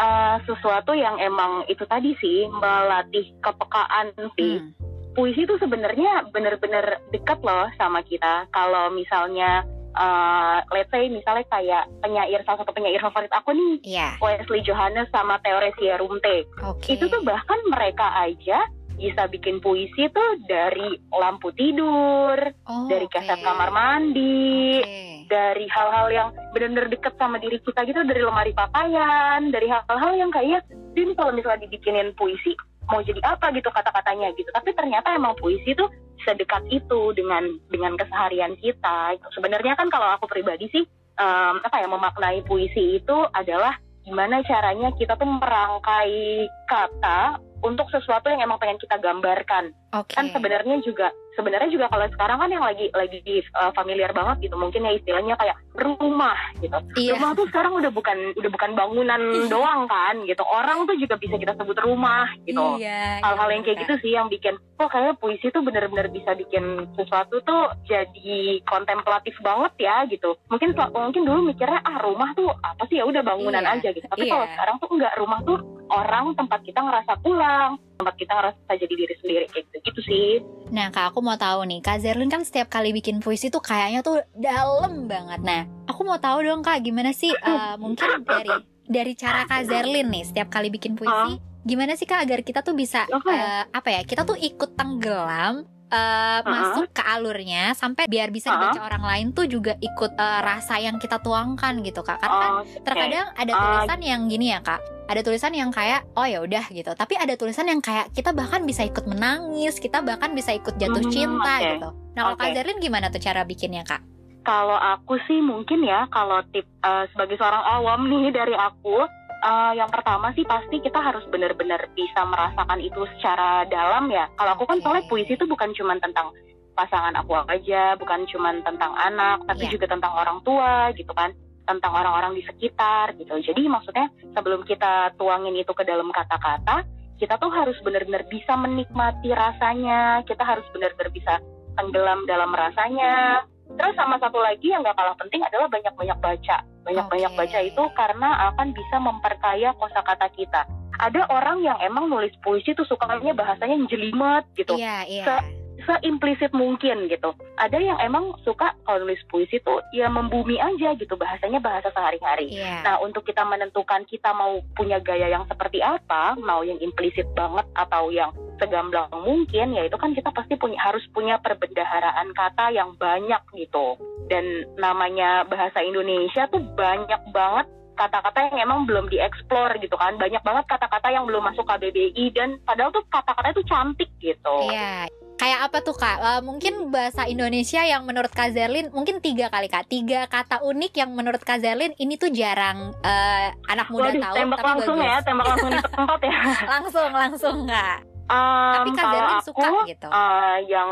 uh, 0.00 0.36
sesuatu 0.48 0.96
yang 0.96 1.20
emang 1.20 1.68
itu 1.68 1.84
tadi 1.84 2.16
sih 2.18 2.48
melatih 2.48 3.28
kepekaan 3.44 4.16
sih. 4.34 4.64
Hmm. 4.64 4.72
Puisi 5.12 5.44
itu 5.44 5.58
sebenarnya 5.60 6.32
bener-bener 6.32 7.02
dekat 7.12 7.42
loh 7.44 7.68
sama 7.76 8.00
kita. 8.06 8.48
Kalau 8.54 8.88
misalnya 8.94 9.66
uh, 9.94 10.62
let's 10.70 10.90
say 10.90 11.10
misalnya 11.10 11.44
kayak 11.50 11.84
penyair 12.00 12.40
salah 12.46 12.62
satu 12.62 12.72
penyair 12.72 13.02
favorit 13.02 13.32
aku 13.34 13.50
nih 13.50 13.74
iya 13.82 14.08
Wesley 14.22 14.62
Johannes 14.62 15.10
sama 15.10 15.42
Theoresia 15.42 15.98
Rumte. 15.98 16.46
oke 16.62 16.86
Itu 16.86 17.10
tuh 17.10 17.22
bahkan 17.26 17.58
mereka 17.66 18.06
aja 18.22 18.70
bisa 19.00 19.24
bikin 19.32 19.64
puisi 19.64 20.12
tuh 20.12 20.30
dari 20.44 20.92
lampu 21.08 21.48
tidur, 21.56 22.36
Oh, 22.68 22.84
dari 22.84 23.08
kaset 23.08 23.40
kamar 23.40 23.72
mandi, 23.72 24.76
Oke. 24.84 25.09
Dari 25.30 25.70
hal-hal 25.70 26.10
yang 26.10 26.28
benar-benar 26.52 26.90
deket 26.90 27.14
sama 27.16 27.38
diri 27.38 27.62
kita 27.62 27.86
gitu, 27.86 28.02
dari 28.02 28.20
lemari 28.20 28.52
pakaian, 28.52 29.48
dari 29.54 29.70
hal-hal 29.70 30.12
yang 30.18 30.34
kayak 30.34 30.66
ini 30.98 31.14
kalau 31.14 31.30
misalnya 31.30 31.64
dibikinin 31.70 32.10
puisi 32.18 32.58
mau 32.90 32.98
jadi 33.00 33.22
apa 33.22 33.54
gitu 33.54 33.70
kata-katanya 33.70 34.34
gitu. 34.34 34.50
Tapi 34.50 34.74
ternyata 34.74 35.14
emang 35.14 35.38
puisi 35.38 35.72
tuh 35.78 35.86
sedekat 36.26 36.66
itu 36.68 37.14
dengan 37.14 37.46
dengan 37.70 37.94
keseharian 37.94 38.58
kita. 38.58 39.16
Sebenarnya 39.32 39.78
kan 39.78 39.88
kalau 39.88 40.10
aku 40.18 40.26
pribadi 40.26 40.66
sih 40.74 40.84
em, 41.16 41.56
apa 41.62 41.76
ya 41.78 41.86
memaknai 41.86 42.42
puisi 42.44 42.98
itu 42.98 43.16
adalah 43.32 43.78
gimana 44.02 44.42
caranya 44.42 44.90
kita 44.96 45.14
tuh 45.14 45.28
merangkai 45.28 46.48
kata 46.66 47.38
untuk 47.60 47.86
sesuatu 47.92 48.32
yang 48.32 48.40
emang 48.40 48.56
pengen 48.56 48.80
kita 48.80 48.96
gambarkan 48.96 49.76
Oke. 49.92 50.16
kan 50.16 50.32
sebenarnya 50.32 50.80
juga 50.80 51.12
sebenarnya 51.40 51.72
juga 51.72 51.88
kalau 51.88 52.04
sekarang 52.12 52.36
kan 52.36 52.50
yang 52.52 52.60
lagi 52.60 52.92
lagi 52.92 53.18
uh, 53.56 53.72
familiar 53.72 54.12
banget 54.12 54.44
gitu 54.44 54.54
mungkin 54.60 54.84
ya 54.84 54.92
istilahnya 54.92 55.34
kayak 55.40 55.56
rumah 55.72 56.36
gitu 56.60 56.76
Iya. 57.00 57.16
rumah 57.16 57.32
tuh 57.32 57.48
sekarang 57.48 57.72
udah 57.80 57.88
bukan 57.88 58.36
udah 58.36 58.50
bukan 58.52 58.70
bangunan 58.76 59.20
doang 59.48 59.88
kan 59.88 60.20
gitu 60.28 60.44
orang 60.44 60.84
tuh 60.84 61.00
juga 61.00 61.16
bisa 61.16 61.40
kita 61.40 61.56
sebut 61.56 61.80
rumah 61.80 62.28
gitu 62.44 62.60
Iya. 62.76 63.24
hal-hal 63.24 63.48
iya, 63.48 63.54
yang 63.56 63.62
kayak 63.64 63.78
gitu 63.88 63.94
sih 64.04 64.12
yang 64.12 64.28
bikin 64.28 64.60
kok 64.76 64.92
kayak 64.92 65.16
puisi 65.16 65.48
tuh 65.48 65.64
bener-bener 65.64 66.12
bisa 66.12 66.36
bikin 66.36 66.84
sesuatu 66.96 67.40
tuh 67.40 67.72
jadi 67.88 68.60
kontemplatif 68.68 69.32
banget 69.40 69.72
ya 69.80 70.04
gitu 70.08 70.36
mungkin 70.52 70.76
mungkin 70.76 71.22
dulu 71.24 71.40
mikirnya 71.48 71.80
ah 71.80 71.96
rumah 72.04 72.36
tuh 72.36 72.52
apa 72.60 72.84
sih 72.88 73.00
ya 73.00 73.08
udah 73.08 73.24
bangunan 73.24 73.64
Iya, 73.64 73.72
aja 73.80 73.88
gitu 73.96 74.04
tapi 74.04 74.28
iya. 74.28 74.32
kalau 74.36 74.46
sekarang 74.52 74.76
tuh 74.80 74.88
enggak 74.92 75.14
rumah 75.16 75.40
tuh 75.44 75.58
orang 75.90 76.32
tempat 76.36 76.60
kita 76.64 76.80
ngerasa 76.80 77.12
pulang 77.24 77.76
tempat 78.00 78.14
kita 78.16 78.32
ngerasa 78.32 78.72
jadi 78.72 78.94
diri 78.96 79.14
sendiri 79.16 79.44
kayak 79.46 79.64
gitu. 79.66 79.76
Gitu 79.82 80.00
sih. 80.02 80.28
Nah 80.70 80.88
kak 80.88 81.10
aku 81.10 81.20
mau 81.20 81.34
tahu 81.34 81.64
nih 81.64 81.80
Kak 81.80 81.98
Zerlin 81.98 82.26
kan 82.26 82.40
setiap 82.40 82.68
kali 82.68 82.90
bikin 82.90 83.18
puisi 83.18 83.46
tuh 83.46 83.60
kayaknya 83.60 84.00
tuh 84.00 84.22
dalam 84.32 85.04
banget. 85.04 85.40
Nah 85.40 85.62
aku 85.84 86.00
mau 86.02 86.16
tahu 86.16 86.40
dong 86.40 86.60
kak 86.60 86.80
gimana 86.80 87.10
sih 87.10 87.30
eh, 87.30 87.74
Mungkin 87.76 88.22
dari 88.22 88.50
dari 88.86 89.12
cara 89.12 89.44
Kak 89.44 89.66
Zerlin 89.66 90.08
nih 90.08 90.24
Setiap 90.24 90.48
kali 90.48 90.66
bikin 90.68 90.94
puisi 90.94 91.38
Gimana 91.60 91.92
sih 91.92 92.04
kak 92.04 92.24
agar 92.24 92.40
kita 92.40 92.60
tuh 92.60 92.72
bisa 92.72 93.04
Apa 93.04 93.28
ya? 93.28 93.38
eh, 93.38 93.62
Apa 93.70 93.88
ya 93.90 94.00
Kita 94.02 94.22
tuh 94.22 94.34
ikut 94.34 94.74
tenggelam 94.74 95.66
eh, 95.90 96.40
Masuk 96.42 96.86
ke 96.90 97.02
alurnya 97.02 97.72
Sampai 97.72 98.06
biar 98.06 98.28
bisa 98.28 98.48
Uh-uh. 98.48 98.70
dibaca 98.70 98.80
orang 98.84 99.04
lain 99.04 99.26
tuh 99.30 99.44
juga 99.44 99.74
ikut 99.76 100.12
eh, 100.12 100.40
rasa 100.40 100.78
yang 100.78 100.96
kita 100.96 101.18
tuangkan 101.18 101.78
gitu 101.80 102.00
kak 102.00 102.16
Karena 102.16 102.36
kan 102.36 102.50
Oh, 102.52 102.62
oke. 102.62 102.82
terkadang 102.82 103.26
ada 103.32 103.52
Ah, 103.52 103.60
tulisan 103.60 104.00
yang 104.00 104.20
gini 104.26 104.46
ya 104.48 104.60
kak 104.60 104.80
ada 105.06 105.20
tulisan 105.20 105.50
yang 105.50 105.68
kayak 105.68 106.06
oh 106.12 106.22
ya 106.22 106.38
udah 106.38 106.64
gitu 106.68 106.90
tapi 106.92 107.14
ada 107.14 107.34
tulisan 107.34 107.66
yang 107.66 107.78
kayak 107.78 108.10
kita 108.10 108.30
bahkan 108.30 108.62
bisa 108.62 108.82
ikut 108.82 109.02
menangis 109.04 109.76
kita 109.76 109.98
bahkan 110.00 110.30
bisa 110.30 110.50
ikut 110.50 110.74
jatuh 110.76 111.00
Hmm, 111.00 111.10
cinta 111.10 111.54
oke. 111.56 111.66
gitu 111.68 111.88
nah 112.10 112.22
kalau 112.24 112.34
Oke. 112.34 112.42
kak 112.44 112.54
Zerlin 112.54 112.78
gimana 112.78 113.06
tuh 113.08 113.18
cara 113.18 113.42
bikinnya 113.42 113.82
kak 113.82 113.98
Kalau 114.40 114.72
aku 114.74 115.18
sih 115.20 115.36
mungkin 115.38 115.82
ya 115.82 116.06
kalau 116.08 116.40
tip 116.48 116.64
eh, 116.64 117.04
sebagai 117.10 117.36
seorang 117.36 117.60
awam 117.60 118.06
nih 118.06 118.30
dari 118.30 118.54
aku 118.54 119.04
eh, 119.40 119.72
yang 119.80 119.90
pertama 119.90 120.32
sih 120.36 120.44
pasti 120.44 120.78
kita 120.80 121.00
harus 121.00 121.24
benar-benar 121.32 121.88
bisa 121.96 122.22
merasakan 122.24 122.80
itu 122.80 123.02
secara 123.16 123.64
dalam 123.66 124.08
ya. 124.12 124.28
Kalau 124.36 124.52
aku 124.56 124.64
kan 124.68 124.78
Oke. 124.78 124.84
soalnya 124.84 125.04
puisi 125.08 125.32
itu 125.34 125.44
bukan 125.48 125.72
cuma 125.74 125.96
tentang 125.98 126.30
pasangan 126.76 127.12
aku 127.20 127.36
aja, 127.48 127.98
bukan 128.00 128.24
cuma 128.30 128.54
tentang 128.64 128.92
anak, 128.96 129.44
tapi 129.44 129.68
Iya. 129.68 129.72
juga 129.76 129.86
tentang 129.90 130.12
orang 130.16 130.38
tua 130.46 130.88
gitu 130.96 131.12
kan, 131.12 131.34
tentang 131.68 131.92
orang-orang 131.92 132.32
di 132.38 132.42
sekitar 132.46 133.12
gitu. 133.20 133.36
Jadi 133.36 133.68
maksudnya 133.68 134.08
sebelum 134.32 134.64
kita 134.64 135.12
tuangin 135.20 135.56
itu 135.60 135.72
ke 135.76 135.84
dalam 135.84 136.08
kata-kata, 136.08 136.86
kita 137.20 137.36
tuh 137.36 137.52
harus 137.52 137.76
benar-benar 137.84 138.24
bisa 138.32 138.56
menikmati 138.56 139.28
rasanya, 139.28 140.24
kita 140.24 140.40
harus 140.40 140.64
benar-benar 140.72 141.12
bisa 141.12 141.36
tenggelam 141.76 142.24
dalam 142.24 142.48
rasanya. 142.48 143.44
Terus 143.70 143.94
sama 143.94 144.16
satu 144.18 144.40
lagi 144.40 144.72
yang 144.72 144.82
gak 144.82 144.96
kalah 144.98 145.14
penting 145.20 145.44
adalah 145.44 145.68
banyak-banyak 145.70 146.18
baca. 146.18 146.58
Banyak-banyak 146.84 147.32
Oke. 147.34 147.38
baca 147.44 147.58
itu 147.60 147.82
karena 147.92 148.28
akan 148.52 148.68
bisa 148.72 148.96
memperkaya 148.98 149.70
kosakata 149.76 150.28
kita. 150.32 150.62
Ada 151.00 151.32
orang 151.32 151.64
yang 151.64 151.80
emang 151.80 152.12
nulis 152.12 152.32
puisi 152.44 152.76
tuh 152.76 152.84
sukanya 152.84 153.32
bahasanya 153.32 153.88
jelimet 153.88 154.44
gitu 154.52 154.76
iya 154.76 155.00
iya 155.08 155.24
Se- 155.24 155.59
seimplisit 155.86 156.52
mungkin 156.56 157.06
gitu. 157.06 157.32
Ada 157.56 157.78
yang 157.78 157.98
emang 158.00 158.36
suka 158.42 158.74
kalau 158.84 159.04
nulis 159.04 159.20
puisi 159.28 159.60
tuh 159.62 159.80
ya 159.94 160.08
membumi 160.10 160.56
aja 160.58 160.96
gitu 160.96 161.14
bahasanya 161.14 161.60
bahasa 161.62 161.92
sehari-hari. 161.92 162.50
iya 162.50 162.82
Nah, 162.84 162.96
untuk 163.04 163.26
kita 163.28 163.44
menentukan 163.44 164.04
kita 164.08 164.32
mau 164.32 164.60
punya 164.74 164.98
gaya 164.98 165.28
yang 165.28 165.44
seperti 165.46 165.84
apa, 165.84 166.34
mau 166.40 166.64
yang 166.64 166.80
implisit 166.80 167.28
banget 167.36 167.66
atau 167.76 168.08
yang 168.10 168.32
segamblang 168.60 169.08
mungkin, 169.12 169.72
ya 169.72 169.88
itu 169.88 169.96
kan 169.96 170.12
kita 170.12 170.28
pasti 170.36 170.56
punya 170.60 170.76
harus 170.80 171.04
punya 171.16 171.40
perbendaharaan 171.40 172.32
kata 172.36 172.72
yang 172.72 172.92
banyak 173.00 173.40
gitu. 173.56 173.96
Dan 174.28 174.68
namanya 174.76 175.48
bahasa 175.48 175.80
Indonesia 175.80 176.46
tuh 176.52 176.60
banyak 176.76 177.32
banget 177.32 177.66
kata-kata 178.00 178.48
yang 178.48 178.56
emang 178.64 178.80
belum 178.88 179.12
dieksplor 179.12 179.76
gitu 179.80 179.96
kan. 180.00 180.16
Banyak 180.16 180.40
banget 180.40 180.64
kata-kata 180.68 181.12
yang 181.12 181.28
belum 181.28 181.44
masuk 181.52 181.68
KBBI 181.68 182.32
dan 182.32 182.56
padahal 182.64 182.92
tuh 182.96 183.04
kata-kata 183.12 183.52
itu 183.52 183.62
cantik 183.68 184.10
gitu. 184.20 184.56
iya 184.72 185.04
kayak 185.40 185.60
apa 185.64 185.80
tuh 185.80 185.96
kak 185.96 186.20
Eh, 186.20 186.40
mungkin 186.42 186.92
bahasa 186.92 187.24
Indonesia 187.24 187.80
yang 187.80 188.04
menurut 188.04 188.28
Kak 188.28 188.52
Zerlin 188.52 188.92
mungkin 188.92 189.18
tiga 189.18 189.48
kali 189.48 189.66
kak 189.66 189.88
tiga 189.88 190.28
kata 190.28 190.60
unik 190.60 190.92
yang 190.94 191.10
menurut 191.10 191.40
Kak 191.40 191.58
Zerlin 191.58 191.96
ini 191.96 192.14
tuh 192.14 192.28
jarang 192.28 192.92
eh, 193.00 193.48
anak 193.66 193.88
muda 193.88 194.12
Waduh, 194.12 194.20
tahu 194.20 194.34
tembak 194.36 194.58
tapi 194.58 194.68
langsung 194.68 194.96
bagus 194.96 195.08
ya, 195.08 195.16
tembak 195.24 195.46
langsung 195.48 195.70
di 195.70 195.80
tempat 195.88 196.20
ya. 196.20 196.36
langsung 196.68 197.10
langsung 197.10 197.56
kak 197.66 197.98
Um, 198.30 198.72
Tapi 198.78 198.90
Kak 198.94 199.06
Zerlin 199.10 199.34
aku, 199.34 199.46
suka 199.50 199.68
gitu. 199.90 200.06
uh, 200.06 200.54
yang 200.62 200.90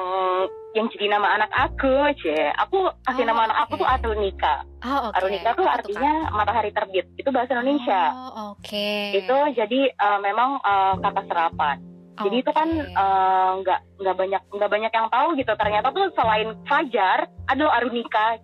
yang 0.75 0.91
jadi 0.91 1.07
nama 1.07 1.39
anak 1.39 1.51
aku, 1.55 2.11
cie. 2.19 2.51
Aku 2.67 2.91
kasih 3.07 3.23
Oh, 3.23 3.29
nama 3.31 3.47
anak 3.47 3.59
aku 3.63 3.79
tuh 3.79 3.87
Arunika. 3.87 4.67
Oh, 4.83 5.07
oke. 5.07 5.23
Arunika 5.23 5.55
tuh 5.55 5.63
Apa 5.63 5.79
artinya 5.79 6.13
matahari 6.35 6.75
terbit. 6.75 7.07
Itu 7.15 7.31
bahasa? 7.31 7.55
Indonesia. 7.55 8.11
Oh, 8.11 8.59
oke. 8.59 8.91
Itu 9.15 9.37
jadi 9.55 9.81
uh, 9.95 10.19
memang 10.19 10.59
uh, 10.59 10.99
kata 10.99 11.23
serapan. 11.31 11.79
Jadi 12.25 12.37
itu 12.43 12.51
kan 12.51 12.69
Oke. 12.69 12.95
uh, 12.95 13.51
nggak 13.63 13.81
nggak 14.03 14.17
banyak 14.17 14.43
nggak 14.51 14.71
banyak 14.71 14.93
yang 14.93 15.09
tahu 15.13 15.29
gitu. 15.39 15.53
Ternyata 15.55 15.89
tuh 15.95 16.07
selain 16.19 16.49
Fajar 16.67 17.31
ada 17.47 17.61
loh 17.61 17.75
Arunika. 17.75 18.39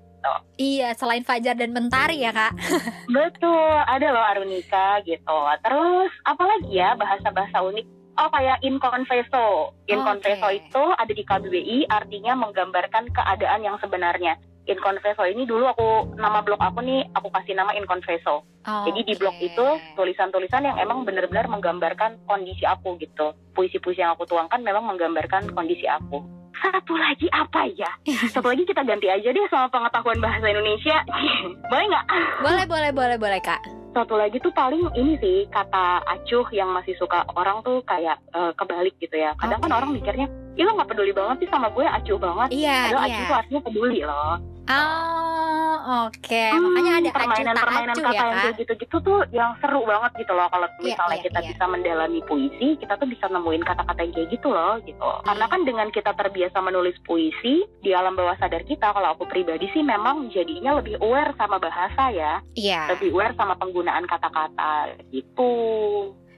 Iya, 0.56 0.96
selain 0.96 1.20
Fajar 1.20 1.52
dan 1.52 1.76
Mentari 1.76 2.24
ya, 2.24 2.32
Kak. 2.32 2.56
Betul, 3.16 3.76
ada 3.84 4.06
loh 4.08 4.24
Arunika 4.24 5.04
gitu. 5.04 5.38
Terus 5.60 6.12
apalagi 6.24 6.72
ya 6.72 6.96
bahasa-bahasa 6.96 7.60
unik? 7.60 7.86
Oh 8.14 8.30
kayak 8.30 8.62
inconfeso. 8.62 9.74
Inconfeso 9.90 10.46
Oke. 10.46 10.62
itu 10.62 10.84
ada 10.94 11.12
di 11.12 11.24
KBBI 11.26 11.78
artinya 11.90 12.32
menggambarkan 12.38 13.10
keadaan 13.10 13.60
yang 13.66 13.76
sebenarnya. 13.82 14.38
Inconfeso 14.64 15.28
ini 15.28 15.44
dulu 15.44 15.68
aku 15.68 16.16
nama 16.16 16.40
blog 16.40 16.56
aku 16.56 16.80
nih 16.80 17.04
aku 17.12 17.28
kasih 17.28 17.52
nama 17.52 17.76
Inconfeso. 17.76 18.48
Jadi 18.64 19.04
di 19.04 19.14
blog 19.20 19.36
itu 19.44 19.66
tulisan-tulisan 19.92 20.64
yang 20.64 20.80
emang 20.80 21.04
benar-benar 21.04 21.44
menggambarkan 21.52 22.16
kondisi 22.24 22.64
aku 22.64 22.96
gitu. 22.96 23.36
Puisi-puisi 23.52 24.00
yang 24.00 24.16
aku 24.16 24.24
tuangkan 24.24 24.64
memang 24.64 24.88
menggambarkan 24.88 25.52
kondisi 25.52 25.84
aku. 25.84 26.24
Satu 26.64 26.96
lagi 26.96 27.28
apa 27.28 27.68
ya? 27.76 27.92
Satu 28.32 28.48
lagi 28.48 28.64
kita 28.64 28.80
ganti 28.88 29.12
aja 29.12 29.28
deh 29.28 29.46
sama 29.52 29.68
pengetahuan 29.68 30.16
bahasa 30.16 30.48
Indonesia. 30.48 30.96
Boleh 31.70 31.86
nggak? 31.92 32.04
Boleh, 32.40 32.64
boleh, 32.64 32.90
boleh, 32.96 33.16
boleh, 33.20 33.40
Kak. 33.44 33.60
Satu 33.92 34.16
lagi 34.16 34.40
tuh 34.42 34.50
paling 34.50 34.90
ini 34.96 35.14
sih 35.22 35.46
kata 35.52 36.02
acuh 36.02 36.48
yang 36.50 36.66
masih 36.74 36.98
suka 36.98 37.22
orang 37.36 37.62
tuh 37.62 37.78
kayak 37.86 38.18
eh, 38.32 38.50
kebalik 38.56 38.96
gitu 38.98 39.14
ya. 39.14 39.36
Kadang 39.38 39.62
kan 39.62 39.70
Oke. 39.70 39.78
orang 39.78 39.90
mikirnya, 39.94 40.26
ih 40.58 40.66
lo 40.66 40.74
nggak 40.74 40.90
peduli 40.90 41.14
banget 41.14 41.46
sih 41.46 41.50
sama 41.52 41.70
gue 41.70 41.86
acuh 41.86 42.18
banget. 42.18 42.48
Iya, 42.58 42.90
Padahal 42.90 43.06
iya. 43.06 43.14
acuh 43.14 43.24
tuh 43.28 43.36
artinya 43.38 43.60
peduli 43.62 44.00
loh. 44.02 44.34
Oh, 44.64 45.76
oke. 46.08 46.42
Hmm, 46.56 46.72
Makanya 46.72 46.92
ada 47.04 47.10
permainan-permainan 47.12 47.96
acuh 47.96 48.04
kata 48.08 48.14
ya, 48.16 48.24
yang 48.24 48.38
kayak 48.40 48.56
gitu-gitu 48.64 48.96
tuh 49.04 49.18
yang 49.28 49.52
seru 49.60 49.84
banget 49.84 50.24
gitu 50.24 50.32
loh. 50.32 50.48
Kalau 50.48 50.64
Iya, 50.80 50.80
misalnya 50.80 51.18
iya, 51.20 51.24
kita 51.28 51.38
iya. 51.44 51.48
bisa 51.52 51.64
mendalami 51.68 52.20
puisi, 52.24 52.68
kita 52.80 52.94
tuh 52.96 53.04
bisa 53.04 53.28
nemuin 53.28 53.60
kata-kata 53.60 54.00
yang 54.00 54.14
kayak 54.16 54.28
gitu 54.32 54.48
loh 54.48 54.80
gitu. 54.82 55.10
Karena 55.20 55.44
kan 55.46 55.60
dengan 55.68 55.88
kita 55.92 56.16
terbiasa 56.16 56.58
menulis 56.64 56.96
puisi 57.04 57.68
di 57.84 57.90
alam 57.92 58.16
bawah 58.16 58.36
sadar 58.40 58.64
kita, 58.64 58.96
kalau 58.96 59.12
aku 59.12 59.28
pribadi 59.28 59.68
sih 59.70 59.84
memang 59.84 60.32
jadinya 60.32 60.80
lebih 60.80 60.96
aware 61.04 61.36
sama 61.36 61.60
bahasa 61.60 62.08
ya. 62.08 62.40
Iya. 62.56 62.96
lebih 62.96 63.12
aware 63.12 63.36
sama 63.36 63.52
penggunaan 63.54 64.08
kata-kata 64.08 64.96
gitu. 65.12 65.52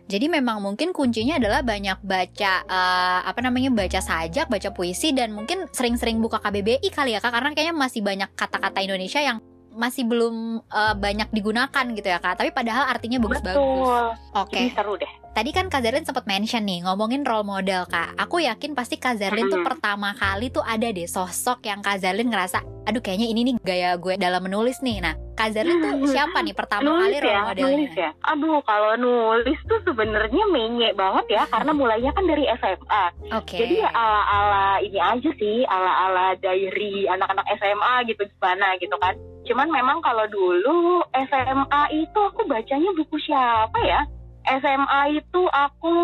Jadi 0.07 0.31
memang 0.31 0.63
mungkin 0.63 0.95
kuncinya 0.95 1.35
adalah 1.35 1.67
banyak 1.67 1.99
baca 2.07 2.53
eh, 2.63 3.21
apa 3.27 3.41
namanya 3.43 3.75
baca 3.75 3.99
sajak, 3.99 4.47
baca 4.47 4.71
puisi 4.71 5.11
dan 5.11 5.35
mungkin 5.35 5.67
sering-sering 5.75 6.23
buka 6.23 6.39
KBBI 6.39 6.89
kali 6.95 7.19
ya 7.19 7.21
Kak. 7.21 7.35
Karena 7.35 7.51
kayaknya 7.51 7.75
masih 7.75 8.01
banyak 8.07 8.31
kata-kata 8.39 8.79
Indonesia 8.87 9.19
yang 9.19 9.43
masih 9.77 10.09
belum 10.09 10.65
eh, 10.67 10.95
banyak 10.97 11.29
digunakan 11.31 11.85
gitu 11.93 12.09
ya 12.09 12.19
Kak. 12.19 12.41
Tapi 12.41 12.51
padahal 12.51 12.89
artinya 12.91 13.21
bagus-bagus. 13.21 14.17
Oke. 14.33 14.57
Jadi 14.57 14.73
seru 14.73 14.97
deh. 14.97 15.13
Tadi 15.37 15.53
kan 15.53 15.69
Kak 15.69 15.85
sempat 15.85 16.25
mention 16.25 16.65
nih 16.65 16.89
ngomongin 16.89 17.21
role 17.21 17.45
model 17.45 17.85
Kak. 17.85 18.17
Aku 18.17 18.41
yakin 18.41 18.73
pasti 18.73 18.97
Kak 18.97 19.21
Zerlin 19.21 19.53
tuh 19.53 19.61
pertama 19.61 20.17
kali 20.17 20.49
tuh 20.49 20.65
ada 20.65 20.89
deh 20.89 21.05
sosok 21.05 21.61
yang 21.69 21.85
Kak 21.85 22.01
ngerasa, 22.01 22.65
aduh 22.89 23.05
kayaknya 23.05 23.29
ini 23.29 23.41
nih 23.45 23.55
gaya 23.61 23.91
gue 24.01 24.17
dalam 24.17 24.41
menulis 24.41 24.81
nih. 24.81 25.05
Nah, 25.05 25.13
Kak 25.37 25.53
tuh 25.53 26.09
siapa 26.09 26.41
nih 26.41 26.57
pertama 26.57 26.89
kali 26.89 27.13
nulis 27.13 27.21
role 27.21 27.37
ya, 27.37 27.41
modelnya? 27.45 27.69
nulis 27.69 27.93
ya. 27.93 28.11
Aduh, 28.33 28.59
kalau 28.65 28.93
nulis 28.97 29.59
tuh 29.69 29.81
sebenarnya 29.85 30.45
menye 30.49 30.97
banget 30.97 31.27
ya, 31.29 31.43
karena 31.53 31.71
mulainya 31.77 32.11
kan 32.17 32.25
dari 32.25 32.45
SMA. 32.57 33.05
Oke. 33.37 33.61
Jadi 33.61 33.75
ya 33.85 33.91
ala-ala 33.93 34.81
ini 34.81 34.97
aja 34.97 35.31
sih, 35.37 35.69
ala-ala 35.69 36.33
diary 36.41 37.05
anak-anak 37.13 37.45
SMA 37.61 37.95
gitu 38.09 38.25
gimana 38.25 38.73
gitu 38.81 38.97
kan. 38.97 39.13
Cuman 39.47 39.69
memang 39.71 40.03
kalau 40.03 40.27
dulu 40.27 41.07
SMA 41.15 41.83
itu 41.95 42.19
aku 42.19 42.45
bacanya 42.51 42.91
buku 42.99 43.17
siapa 43.23 43.79
ya? 43.87 44.03
SMA 44.47 45.23
itu 45.23 45.43
aku 45.51 45.95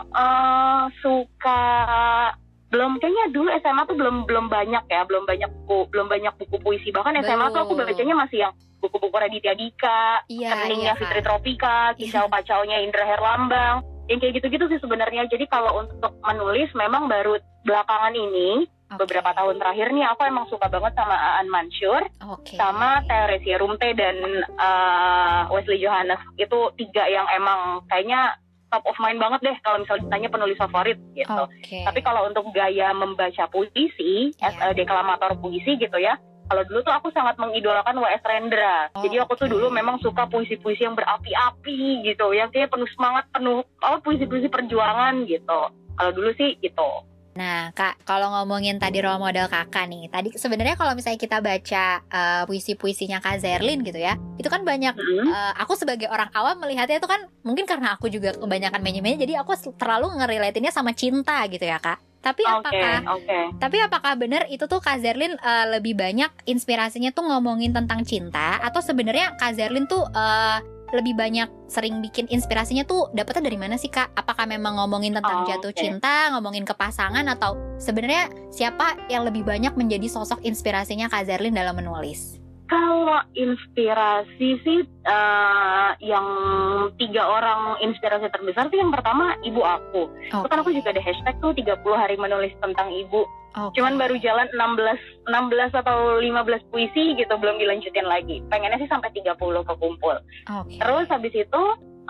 eh, 0.00 0.84
suka 1.04 1.64
belum 2.66 2.98
kayaknya 2.98 3.30
dulu 3.30 3.48
SMA 3.62 3.82
tuh 3.88 3.96
belum 3.96 4.16
belum 4.26 4.46
banyak 4.52 4.84
ya, 4.90 5.02
belum 5.08 5.24
banyak 5.24 5.50
buku 5.64 5.88
belum 5.92 6.06
banyak 6.12 6.34
buku 6.36 6.56
puisi. 6.60 6.88
Bahkan 6.92 7.24
SMA 7.24 7.52
tuh 7.52 7.62
aku 7.64 7.72
Belum. 7.78 7.88
bacanya 7.88 8.14
masih 8.16 8.38
yang 8.48 8.52
buku-buku 8.82 9.16
Raditya 9.16 9.54
Dika, 9.56 10.22
Iya, 10.28 10.50
Keningnya 10.52 10.92
iya, 10.94 10.98
Fitri. 11.00 11.20
Tropika, 11.24 11.96
Kisah 11.96 12.28
Kacaunya 12.28 12.84
Indra 12.84 13.08
Herlambang, 13.08 13.80
yang 14.06 14.18
kayak 14.20 14.38
gitu-gitu 14.38 14.68
sih 14.70 14.80
sebenarnya. 14.82 15.26
Jadi 15.26 15.46
kalau 15.48 15.82
untuk 15.82 16.12
menulis 16.22 16.70
memang 16.76 17.08
baru 17.08 17.38
belakangan 17.66 18.14
ini 18.14 18.66
Oke. 18.86 19.02
beberapa 19.02 19.34
tahun 19.34 19.58
terakhir 19.58 19.90
nih 19.90 20.06
aku 20.06 20.22
emang 20.22 20.46
suka 20.46 20.70
banget 20.70 20.94
sama 20.94 21.16
Aan 21.18 21.50
Mansur, 21.50 22.02
Oke. 22.22 22.54
sama 22.54 23.02
Teresia 23.02 23.58
Rumte 23.58 23.90
dan 23.98 24.16
uh, 24.54 25.50
Wesley 25.50 25.82
Johannes. 25.82 26.22
Itu 26.38 26.70
tiga 26.78 27.10
yang 27.10 27.26
emang 27.34 27.82
kayaknya 27.90 28.38
top 28.70 28.86
of 28.86 28.98
mind 29.02 29.18
banget 29.18 29.42
deh 29.42 29.56
kalau 29.62 29.82
misalnya 29.82 30.06
ditanya 30.06 30.28
penulis 30.30 30.58
favorit 30.58 30.98
gitu. 31.18 31.42
Oke. 31.50 31.82
Tapi 31.82 32.00
kalau 32.02 32.30
untuk 32.30 32.46
gaya 32.54 32.94
membaca 32.94 33.44
puisi, 33.50 34.30
Iya. 34.38 34.54
as 34.54 34.56
a 34.62 34.68
deklamator 34.70 35.34
puisi 35.38 35.74
gitu 35.78 35.98
ya, 35.98 36.14
kalau 36.46 36.62
dulu 36.62 36.78
tuh 36.86 36.94
aku 36.94 37.10
sangat 37.10 37.34
mengidolakan 37.42 37.98
W.S. 37.98 38.22
Rendra. 38.22 38.86
Oh, 38.94 39.02
Jadi 39.02 39.18
aku 39.18 39.34
tuh 39.34 39.50
dulu 39.50 39.66
memang 39.66 39.98
suka 39.98 40.30
puisi-puisi 40.30 40.86
yang 40.86 40.94
berapi-api 40.94 42.06
gitu, 42.06 42.30
yang 42.30 42.54
kayak 42.54 42.70
penuh 42.70 42.86
semangat, 42.94 43.26
penuh 43.34 43.66
oh 43.66 43.98
puisi-puisi 43.98 44.46
perjuangan 44.46 45.26
gitu. 45.26 45.60
Kalau 45.98 46.10
dulu 46.14 46.30
sih 46.38 46.54
gitu. 46.62 46.90
Nah, 47.36 47.68
Kak, 47.70 48.08
kalau 48.08 48.32
ngomongin 48.32 48.80
tadi 48.80 49.04
role 49.04 49.20
model 49.20 49.44
Kakak 49.46 49.84
nih, 49.86 50.08
tadi 50.08 50.32
sebenarnya 50.32 50.74
kalau 50.74 50.96
misalnya 50.96 51.20
kita 51.20 51.38
baca 51.44 51.84
eh, 52.00 52.42
puisi-puisinya 52.48 53.20
Kak 53.20 53.44
Zerlin 53.44 53.84
gitu 53.84 54.00
ya, 54.00 54.16
itu 54.40 54.48
kan 54.48 54.64
banyak 54.64 54.96
Mm. 54.96 55.28
eh, 55.28 55.52
aku 55.60 55.76
sebagai 55.76 56.08
orang 56.08 56.32
awam 56.32 56.56
melihatnya 56.58 56.96
itu 56.96 57.04
kan 57.04 57.28
mungkin 57.44 57.68
karena 57.68 57.94
aku 57.94 58.08
juga 58.08 58.32
kebanyakan 58.32 58.80
menye-menye 58.80 59.20
jadi 59.20 59.44
aku 59.44 59.52
terlalu 59.76 60.16
ngerelatinnya 60.16 60.72
sama 60.72 60.96
cinta 60.96 61.44
gitu 61.46 61.62
ya, 61.62 61.76
Kak. 61.76 62.00
Tapi 62.16 62.42
Oke, 62.42 62.58
apakah 62.58 62.96
oke. 63.14 63.40
tapi 63.62 63.76
apakah 63.78 64.12
benar 64.18 64.50
itu 64.50 64.66
tuh 64.66 64.82
Kak 64.82 64.98
Zerlin 64.98 65.36
eh, 65.38 65.66
lebih 65.70 65.94
banyak 65.94 66.32
inspirasinya 66.48 67.14
tuh 67.14 67.22
ngomongin 67.22 67.70
tentang 67.70 68.02
cinta 68.02 68.58
atau 68.58 68.82
sebenarnya 68.82 69.38
Kak 69.38 69.54
Zerlin 69.54 69.86
tuh 69.86 70.02
eh, 70.10 70.58
lebih 70.94 71.14
banyak 71.14 71.48
sering 71.66 71.98
bikin 71.98 72.26
inspirasinya 72.26 72.82
tuh 72.82 73.10
dapetnya 73.10 73.50
dari 73.50 73.58
mana 73.58 73.74
sih 73.74 73.88
Kak? 73.88 74.14
Apakah 74.14 74.46
memang 74.46 74.78
ngomongin 74.78 75.14
tentang 75.14 75.42
Oh, 75.42 75.48
jatuh 75.48 75.70
oke. 75.70 75.78
cinta, 75.78 76.30
ngomongin 76.30 76.62
ke 76.62 76.74
pasangan 76.74 77.26
atau 77.26 77.54
sebenarnya 77.76 78.26
siapa 78.48 78.94
yang 79.08 79.26
lebih 79.26 79.42
banyak 79.42 79.74
menjadi 79.74 80.06
sosok 80.06 80.42
inspirasinya 80.42 81.06
Kak 81.06 81.26
Zerlin 81.26 81.54
dalam 81.54 81.74
menulis? 81.74 82.38
Kalau 82.66 83.22
inspirasi 83.30 84.58
sih 84.58 84.80
eh, 84.82 85.90
yang 86.02 86.26
tiga 86.98 87.22
orang 87.22 87.78
inspirasi 87.78 88.26
terbesar 88.26 88.66
sih 88.68 88.78
yang 88.78 88.90
pertama 88.90 89.38
ibu 89.42 89.62
aku. 89.62 90.10
Itu 90.34 90.46
kan 90.50 90.58
aku 90.62 90.74
juga 90.74 90.90
ada 90.90 90.98
hashtag 90.98 91.38
tuh 91.38 91.54
30 91.54 91.78
hari 91.94 92.18
menulis 92.18 92.50
tentang 92.58 92.90
ibu. 92.90 93.22
Oke. 93.56 93.80
Cuman 93.80 93.96
baru 93.96 94.20
jalan 94.20 94.48
16 94.52 95.32
16 95.32 95.80
atau 95.80 96.20
15 96.20 96.70
puisi 96.70 97.16
gitu 97.16 97.34
belum 97.40 97.56
dilanjutin 97.56 98.04
lagi. 98.04 98.44
Pengennya 98.52 98.76
sih 98.76 98.90
sampai 98.92 99.08
30 99.16 99.32
kekumpul. 99.64 100.16
Oke. 100.52 100.76
Terus 100.76 101.06
habis 101.08 101.32
itu 101.32 101.62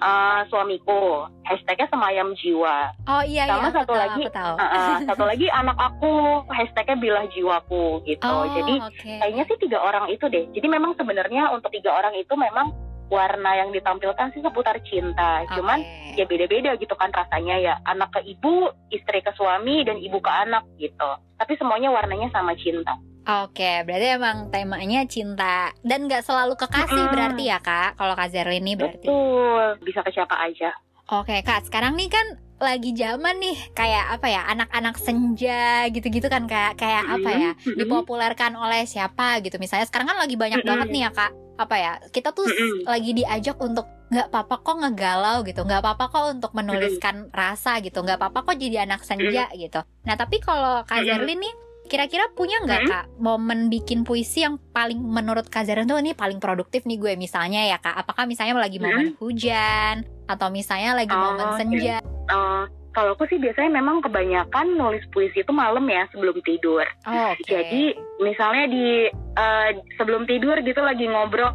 eh, 0.02 0.40
suamiku 0.50 1.30
hashtagnya 1.46 1.86
semayam 1.86 2.34
jiwa. 2.34 2.90
Oh 3.06 3.22
iya 3.22 3.46
sama 3.46 3.70
iya 3.70 3.76
satu 3.78 3.94
tahu, 3.94 4.02
lagi, 4.02 4.22
tahu. 4.34 4.54
Eh, 4.58 4.66
eh, 4.66 4.96
satu 5.06 5.24
lagi 5.30 5.46
anak 5.54 5.78
aku 5.78 6.12
hashtagnya 6.50 6.96
bilah 6.98 7.24
jiwaku 7.30 8.02
gitu. 8.04 8.26
Oh, 8.26 8.50
Jadi 8.50 8.74
oke. 8.82 9.12
kayaknya 9.22 9.44
sih 9.46 9.56
tiga 9.62 9.78
orang 9.80 10.10
itu 10.10 10.26
deh. 10.26 10.44
Jadi 10.50 10.66
memang 10.66 10.98
sebenarnya 10.98 11.54
untuk 11.54 11.70
tiga 11.70 11.94
orang 11.94 12.18
itu 12.18 12.34
memang 12.34 12.74
warna 13.06 13.50
yang 13.54 13.70
ditampilkan 13.70 14.34
sih 14.34 14.42
seputar 14.42 14.78
cinta. 14.82 15.46
Cuman 15.54 15.82
Oke. 15.82 16.18
ya 16.18 16.24
beda-beda 16.26 16.74
gitu 16.78 16.94
kan 16.98 17.10
rasanya 17.14 17.56
ya. 17.58 17.74
Anak 17.86 18.14
ke 18.14 18.20
ibu, 18.26 18.70
istri 18.90 19.22
ke 19.22 19.30
suami, 19.38 19.86
dan 19.86 19.98
ibu 19.98 20.18
ke 20.18 20.30
anak 20.30 20.66
gitu. 20.78 21.10
Tapi 21.38 21.52
semuanya 21.58 21.94
warnanya 21.94 22.30
sama 22.34 22.56
cinta. 22.58 22.98
Oke, 23.26 23.82
berarti 23.82 24.06
emang 24.14 24.54
temanya 24.54 25.02
cinta 25.10 25.74
dan 25.82 26.06
nggak 26.06 26.22
selalu 26.22 26.54
kekasih 26.54 27.10
Mm-mm. 27.10 27.14
berarti 27.14 27.42
ya 27.50 27.58
kak? 27.58 27.98
Kalau 27.98 28.14
Kak 28.14 28.30
Zerlin 28.30 28.62
ini 28.62 28.78
berarti. 28.78 29.02
Betul. 29.02 29.82
Bisa 29.82 30.06
ke 30.06 30.14
siapa 30.14 30.38
aja. 30.38 30.70
Oke 31.10 31.42
kak, 31.42 31.66
sekarang 31.66 31.98
nih 31.98 32.10
kan 32.10 32.38
lagi 32.56 32.96
zaman 32.96 33.36
nih 33.36 33.56
kayak 33.76 34.16
apa 34.16 34.26
ya 34.32 34.48
anak-anak 34.48 34.96
senja 34.96 35.92
gitu-gitu 35.92 36.24
kan 36.32 36.48
kak 36.48 36.80
kayak 36.80 37.04
apa 37.04 37.30
ya 37.36 37.50
dipopulerkan 37.68 38.56
oleh 38.56 38.88
siapa 38.88 39.44
gitu. 39.44 39.60
Misalnya 39.60 39.84
sekarang 39.84 40.08
kan 40.08 40.18
lagi 40.18 40.40
banyak 40.40 40.64
banget 40.64 40.88
nih 40.88 41.02
ya 41.04 41.10
kak 41.12 41.32
apa 41.56 41.74
ya 41.76 41.92
kita 42.12 42.36
tuh 42.36 42.44
lagi 42.84 43.16
diajak 43.16 43.56
untuk 43.60 43.88
nggak 44.06 44.28
apa-apa 44.30 44.54
kok 44.62 44.76
ngegalau 44.86 45.36
gitu 45.42 45.64
nggak 45.66 45.80
apa-apa 45.82 46.04
kok 46.12 46.24
untuk 46.38 46.52
menuliskan 46.54 47.26
rasa 47.32 47.80
gitu 47.82 48.04
nggak 48.04 48.20
apa-apa 48.20 48.52
kok 48.52 48.56
jadi 48.56 48.88
anak 48.88 49.04
senja 49.04 49.52
gitu. 49.52 49.80
Nah 50.08 50.14
tapi 50.16 50.40
kalau 50.40 50.80
Kak. 50.84 51.04
Zerlin 51.04 51.40
nih 51.40 51.54
kira-kira 51.86 52.26
punya 52.34 52.58
nggak 52.66 52.82
kak 52.90 53.04
momen 53.22 53.70
bikin 53.70 54.02
puisi 54.02 54.42
yang 54.42 54.58
paling 54.74 54.98
menurut 54.98 55.46
Kak 55.46 55.70
Zerlin 55.70 55.86
tuh 55.86 56.02
ini 56.02 56.18
paling 56.18 56.42
produktif 56.42 56.82
nih 56.82 56.98
gue 56.98 57.12
misalnya 57.14 57.62
ya 57.62 57.78
kak? 57.78 57.94
Apakah 57.94 58.26
misalnya 58.26 58.58
lagi 58.58 58.82
momen 58.82 59.14
hujan 59.22 60.02
atau 60.26 60.50
misalnya 60.50 60.98
lagi 60.98 61.14
Oh, 61.14 61.22
momen 61.30 61.46
oke. 61.46 61.58
senja 61.62 62.02
Eh, 62.26 62.64
kalau 62.96 63.12
aku 63.12 63.28
sih 63.28 63.36
biasanya 63.36 63.76
memang 63.76 64.00
kebanyakan 64.00 64.72
nulis 64.72 65.04
puisi 65.12 65.44
itu 65.44 65.52
malam 65.52 65.84
ya 65.84 66.08
sebelum 66.08 66.40
tidur. 66.40 66.88
Oh, 67.04 67.36
Oke. 67.36 67.44
Jadi 67.44 67.92
misalnya 68.24 68.64
di 68.72 69.12
uh, 69.36 69.68
sebelum 70.00 70.24
tidur 70.24 70.56
gitu 70.64 70.80
lagi 70.80 71.04
ngobrol, 71.04 71.52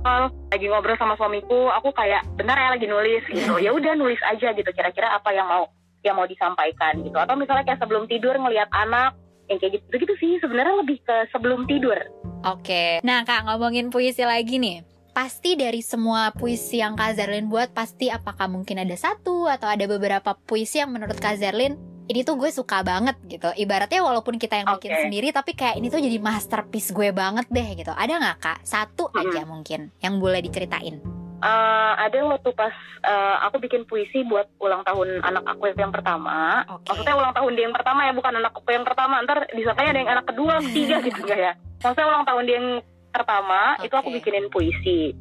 lagi 0.54 0.66
ngobrol 0.70 0.94
sama 1.02 1.18
suamiku, 1.18 1.74
aku 1.74 1.90
kayak 1.98 2.22
benar 2.38 2.62
ya 2.62 2.70
lagi 2.78 2.86
nulis 2.86 3.26
gitu. 3.26 3.58
Ya 3.66 3.74
udah 3.74 3.98
nulis 3.98 4.22
aja 4.22 4.54
gitu 4.54 4.70
kira-kira 4.70 5.18
apa 5.18 5.34
yang 5.34 5.50
mau 5.50 5.66
yang 6.06 6.14
mau 6.14 6.30
disampaikan 6.30 7.02
gitu. 7.02 7.18
Atau 7.18 7.34
misalnya 7.34 7.66
kayak 7.66 7.82
sebelum 7.82 8.06
tidur 8.06 8.38
ngelihat 8.38 8.70
anak 8.70 9.18
yang 9.50 9.58
kayak 9.58 9.82
gitu 9.82 9.98
gitu 9.98 10.14
sih 10.22 10.38
sebenarnya 10.46 10.78
lebih 10.78 11.02
ke 11.02 11.26
sebelum 11.34 11.66
tidur. 11.66 11.98
Oke. 12.46 13.02
Nah, 13.02 13.26
Kak, 13.26 13.50
ngomongin 13.50 13.90
puisi 13.90 14.22
lagi 14.22 14.62
nih. 14.62 14.91
Pasti 15.12 15.60
dari 15.60 15.84
semua 15.84 16.32
puisi 16.32 16.80
yang 16.80 16.96
Kak 16.96 17.20
Zerlin 17.20 17.52
buat, 17.52 17.76
pasti 17.76 18.08
apakah 18.08 18.48
mungkin 18.48 18.80
ada 18.80 18.96
satu 18.96 19.44
atau 19.44 19.68
ada 19.68 19.84
beberapa 19.84 20.40
puisi 20.48 20.80
yang 20.80 20.96
menurut 20.96 21.20
Kak 21.20 21.36
Zerlin 21.36 21.76
ini 22.08 22.24
tuh 22.24 22.40
gue 22.40 22.48
suka 22.48 22.80
banget 22.80 23.20
gitu. 23.28 23.52
Ibaratnya 23.52 24.00
walaupun 24.04 24.40
kita 24.40 24.64
yang 24.64 24.72
bikin 24.80 24.96
Oke. 24.96 25.02
sendiri, 25.08 25.28
tapi 25.36 25.52
kayak 25.52 25.84
ini 25.84 25.92
tuh 25.92 26.00
jadi 26.00 26.16
masterpiece 26.16 26.96
gue 26.96 27.12
banget 27.12 27.44
deh 27.52 27.68
gitu. 27.76 27.92
Ada 27.92 28.24
nggak 28.24 28.38
Kak? 28.40 28.60
Satu 28.64 29.12
Mm-mm. 29.12 29.20
aja 29.32 29.42
mungkin 29.44 29.92
yang 30.00 30.16
boleh 30.20 30.40
diceritain. 30.40 31.04
Eh, 31.42 31.94
ada 31.98 32.18
waktu 32.32 32.54
pas 32.54 32.72
eh, 33.04 33.36
aku 33.50 33.58
bikin 33.68 33.84
puisi 33.90 34.22
buat 34.24 34.48
ulang 34.64 34.86
tahun 34.88 35.28
anak 35.28 35.44
aku 35.58 35.76
yang 35.76 35.92
pertama. 35.92 36.64
Oke. 36.72 36.88
Maksudnya 36.88 37.16
ulang 37.20 37.34
tahun 37.36 37.52
dia 37.58 37.64
yang 37.68 37.76
pertama 37.76 38.00
ya, 38.08 38.14
bukan 38.16 38.34
anak 38.40 38.54
aku 38.56 38.70
yang 38.72 38.88
pertama. 38.88 39.20
Ntar 39.28 39.50
disangkanya 39.52 39.90
ada 39.92 40.00
yang 40.00 40.12
anak 40.16 40.26
kedua, 40.32 40.54
ketiga 40.72 40.96
gitu 41.04 41.20
enggak 41.28 41.40
ya. 41.40 41.54
Maksudnya 41.82 42.08
ulang 42.08 42.26
tahun 42.30 42.44
dia 42.48 42.56
yang 42.62 42.70
pertama, 43.12 43.78
itu 43.84 43.94
aku 43.94 44.10
bikinin 44.10 44.48
puisi. 44.50 45.14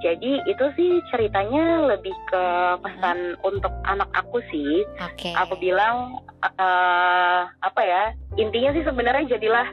Jadi 0.00 0.40
itu 0.48 0.64
sih 0.80 0.90
ceritanya 1.12 1.84
lebih 1.92 2.16
ke 2.32 2.44
pesan 2.80 3.36
untuk 3.44 3.72
anak 3.84 4.08
aku 4.16 4.40
sih. 4.48 4.84
Oke. 4.96 5.36
Aku 5.36 5.60
bilang 5.60 6.24
eh, 6.40 7.40
apa 7.44 7.82
ya? 7.84 8.16
Intinya 8.40 8.72
sih 8.72 8.80
sebenarnya 8.80 9.36
jadilah 9.36 9.68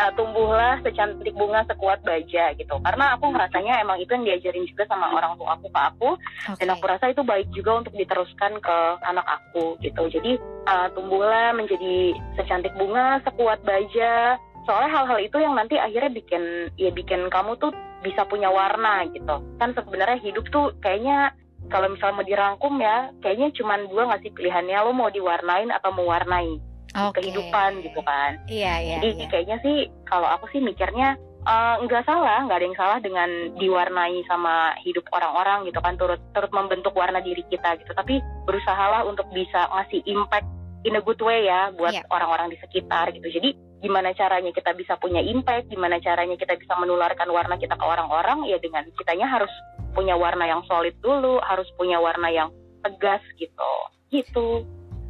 eh, 0.00 0.12
tumbuhlah 0.16 0.80
secantik 0.80 1.36
bunga 1.36 1.68
sekuat 1.68 2.00
baja 2.08 2.56
gitu. 2.56 2.80
Karena 2.80 3.20
aku 3.20 3.28
ngerasanya 3.28 3.84
emang 3.84 4.00
itu 4.00 4.16
yang 4.16 4.24
diajarin 4.24 4.64
juga 4.64 4.88
sama 4.88 5.12
orang 5.12 5.36
tua 5.36 5.60
aku 5.60 5.68
ke 5.68 5.80
aku 5.80 6.10
Oke. 6.56 6.60
dan 6.64 6.68
aku 6.72 6.84
rasa 6.88 7.12
itu 7.12 7.20
baik 7.20 7.48
juga 7.52 7.84
untuk 7.84 7.92
diteruskan 7.92 8.56
ke 8.60 8.76
anak 9.04 9.26
aku 9.28 9.76
gitu 9.80 10.08
jadi 10.08 10.40
uh, 10.68 10.88
tumbuhlah 10.92 11.54
menjadi 11.56 12.16
secantik 12.36 12.72
bunga 12.76 13.20
sekuat 13.24 13.62
baja 13.64 14.36
soalnya 14.66 14.90
hal-hal 14.92 15.18
itu 15.18 15.36
yang 15.38 15.54
nanti 15.54 15.78
akhirnya 15.78 16.10
bikin 16.12 16.42
ya 16.76 16.90
bikin 16.90 17.30
kamu 17.30 17.54
tuh 17.56 17.70
bisa 18.02 18.26
punya 18.26 18.50
warna 18.50 19.06
gitu 19.08 19.40
kan 19.56 19.72
sebenarnya 19.72 20.18
hidup 20.20 20.44
tuh 20.50 20.74
kayaknya 20.78 21.32
kalau 21.66 21.90
misalnya 21.90 22.16
mau 22.20 22.26
dirangkum 22.26 22.74
ya 22.78 23.10
kayaknya 23.18 23.50
cuman 23.56 23.88
dua 23.88 24.02
nggak 24.06 24.22
sih 24.22 24.32
pilihannya 24.34 24.78
lo 24.82 24.92
mau 24.92 25.10
diwarnain 25.10 25.70
atau 25.72 25.90
mewarnai 25.90 26.58
Oke. 26.96 27.18
kehidupan 27.20 27.82
gitu 27.82 28.00
kan 28.02 28.38
Iya, 28.46 28.74
iya, 28.78 28.94
jadi 29.00 29.08
iya. 29.16 29.26
kayaknya 29.30 29.56
sih 29.64 29.76
kalau 30.04 30.28
aku 30.30 30.46
sih 30.50 30.62
mikirnya 30.62 31.18
eh, 31.46 31.74
nggak 31.78 32.02
salah, 32.02 32.42
nggak 32.42 32.58
ada 32.58 32.66
yang 32.66 32.78
salah 32.78 32.98
dengan 32.98 33.30
diwarnai 33.54 34.18
sama 34.26 34.74
hidup 34.82 35.06
orang-orang 35.14 35.62
gitu 35.70 35.78
kan, 35.78 35.94
turut 35.94 36.18
turut 36.34 36.50
membentuk 36.50 36.90
warna 36.90 37.22
diri 37.22 37.46
kita 37.46 37.78
gitu. 37.78 37.94
Tapi 37.94 38.18
berusahalah 38.50 39.06
untuk 39.06 39.30
bisa 39.30 39.70
ngasih 39.70 40.02
impact 40.10 40.42
in 40.82 40.98
a 40.98 41.02
good 41.02 41.22
way 41.22 41.46
ya 41.46 41.70
buat 41.70 41.94
Iya. 41.94 42.02
orang-orang 42.10 42.50
di 42.50 42.58
sekitar 42.58 43.14
gitu. 43.14 43.30
Jadi 43.30 43.54
gimana 43.86 44.10
caranya 44.18 44.50
kita 44.50 44.74
bisa 44.74 44.98
punya 44.98 45.22
impact, 45.22 45.70
gimana 45.70 46.02
caranya 46.02 46.34
kita 46.34 46.58
bisa 46.58 46.74
menularkan 46.74 47.30
warna 47.30 47.54
kita 47.54 47.78
ke 47.78 47.84
orang-orang 47.86 48.50
ya 48.50 48.58
dengan 48.58 48.82
kitanya 48.98 49.30
harus 49.30 49.50
punya 49.94 50.18
warna 50.18 50.44
yang 50.50 50.66
solid 50.66 50.98
dulu, 50.98 51.38
harus 51.46 51.70
punya 51.78 52.02
warna 52.02 52.26
yang 52.34 52.50
tegas 52.82 53.22
gitu. 53.38 53.72
Gitu. 54.10 54.66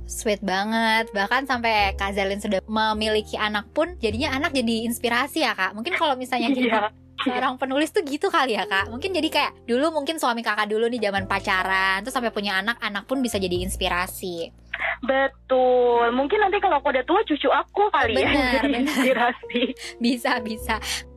Sweet 0.06 0.44
banget. 0.44 1.10
Bahkan 1.10 1.50
sampai 1.50 1.96
Kak 1.98 2.14
Zerlin 2.14 2.38
sudah 2.38 2.60
memiliki 2.68 3.34
anak 3.34 3.72
pun 3.72 3.96
jadinya 3.98 4.36
anak 4.36 4.52
jadi 4.52 4.86
inspirasi 4.86 5.42
ya 5.42 5.56
Kak. 5.56 5.74
Mungkin 5.74 5.96
kalau 5.96 6.14
misalnya 6.14 6.52
Iya. 6.52 6.92
Seorang 7.26 7.54
penulis 7.58 7.90
tuh 7.90 8.06
gitu 8.06 8.30
kali 8.30 8.54
ya 8.54 8.64
Kak. 8.64 8.88
Mungkin 8.94 9.10
jadi 9.10 9.28
kayak 9.28 9.52
dulu 9.66 9.90
mungkin 9.90 10.22
suami 10.22 10.46
Kakak 10.46 10.70
dulu 10.70 10.86
nih 10.86 11.10
zaman 11.10 11.26
pacaran 11.26 12.00
terus 12.06 12.14
sampai 12.14 12.30
punya 12.30 12.62
anak, 12.62 12.78
anak 12.78 13.04
pun 13.10 13.18
bisa 13.18 13.36
jadi 13.42 13.66
inspirasi. 13.66 14.54
Betul. 15.02 16.12
Mungkin 16.12 16.38
nanti 16.40 16.62
kalau 16.62 16.80
aku 16.80 16.92
udah 16.92 17.04
tua 17.04 17.20
cucu 17.24 17.48
aku 17.50 17.88
kali 17.90 18.16
ya 18.16 18.28
Benar, 18.28 18.32
yang 18.32 18.52
jadi 18.54 18.74
inspirasi. 18.86 19.62
Bisa, 20.04 20.38
bisa. 20.44 20.76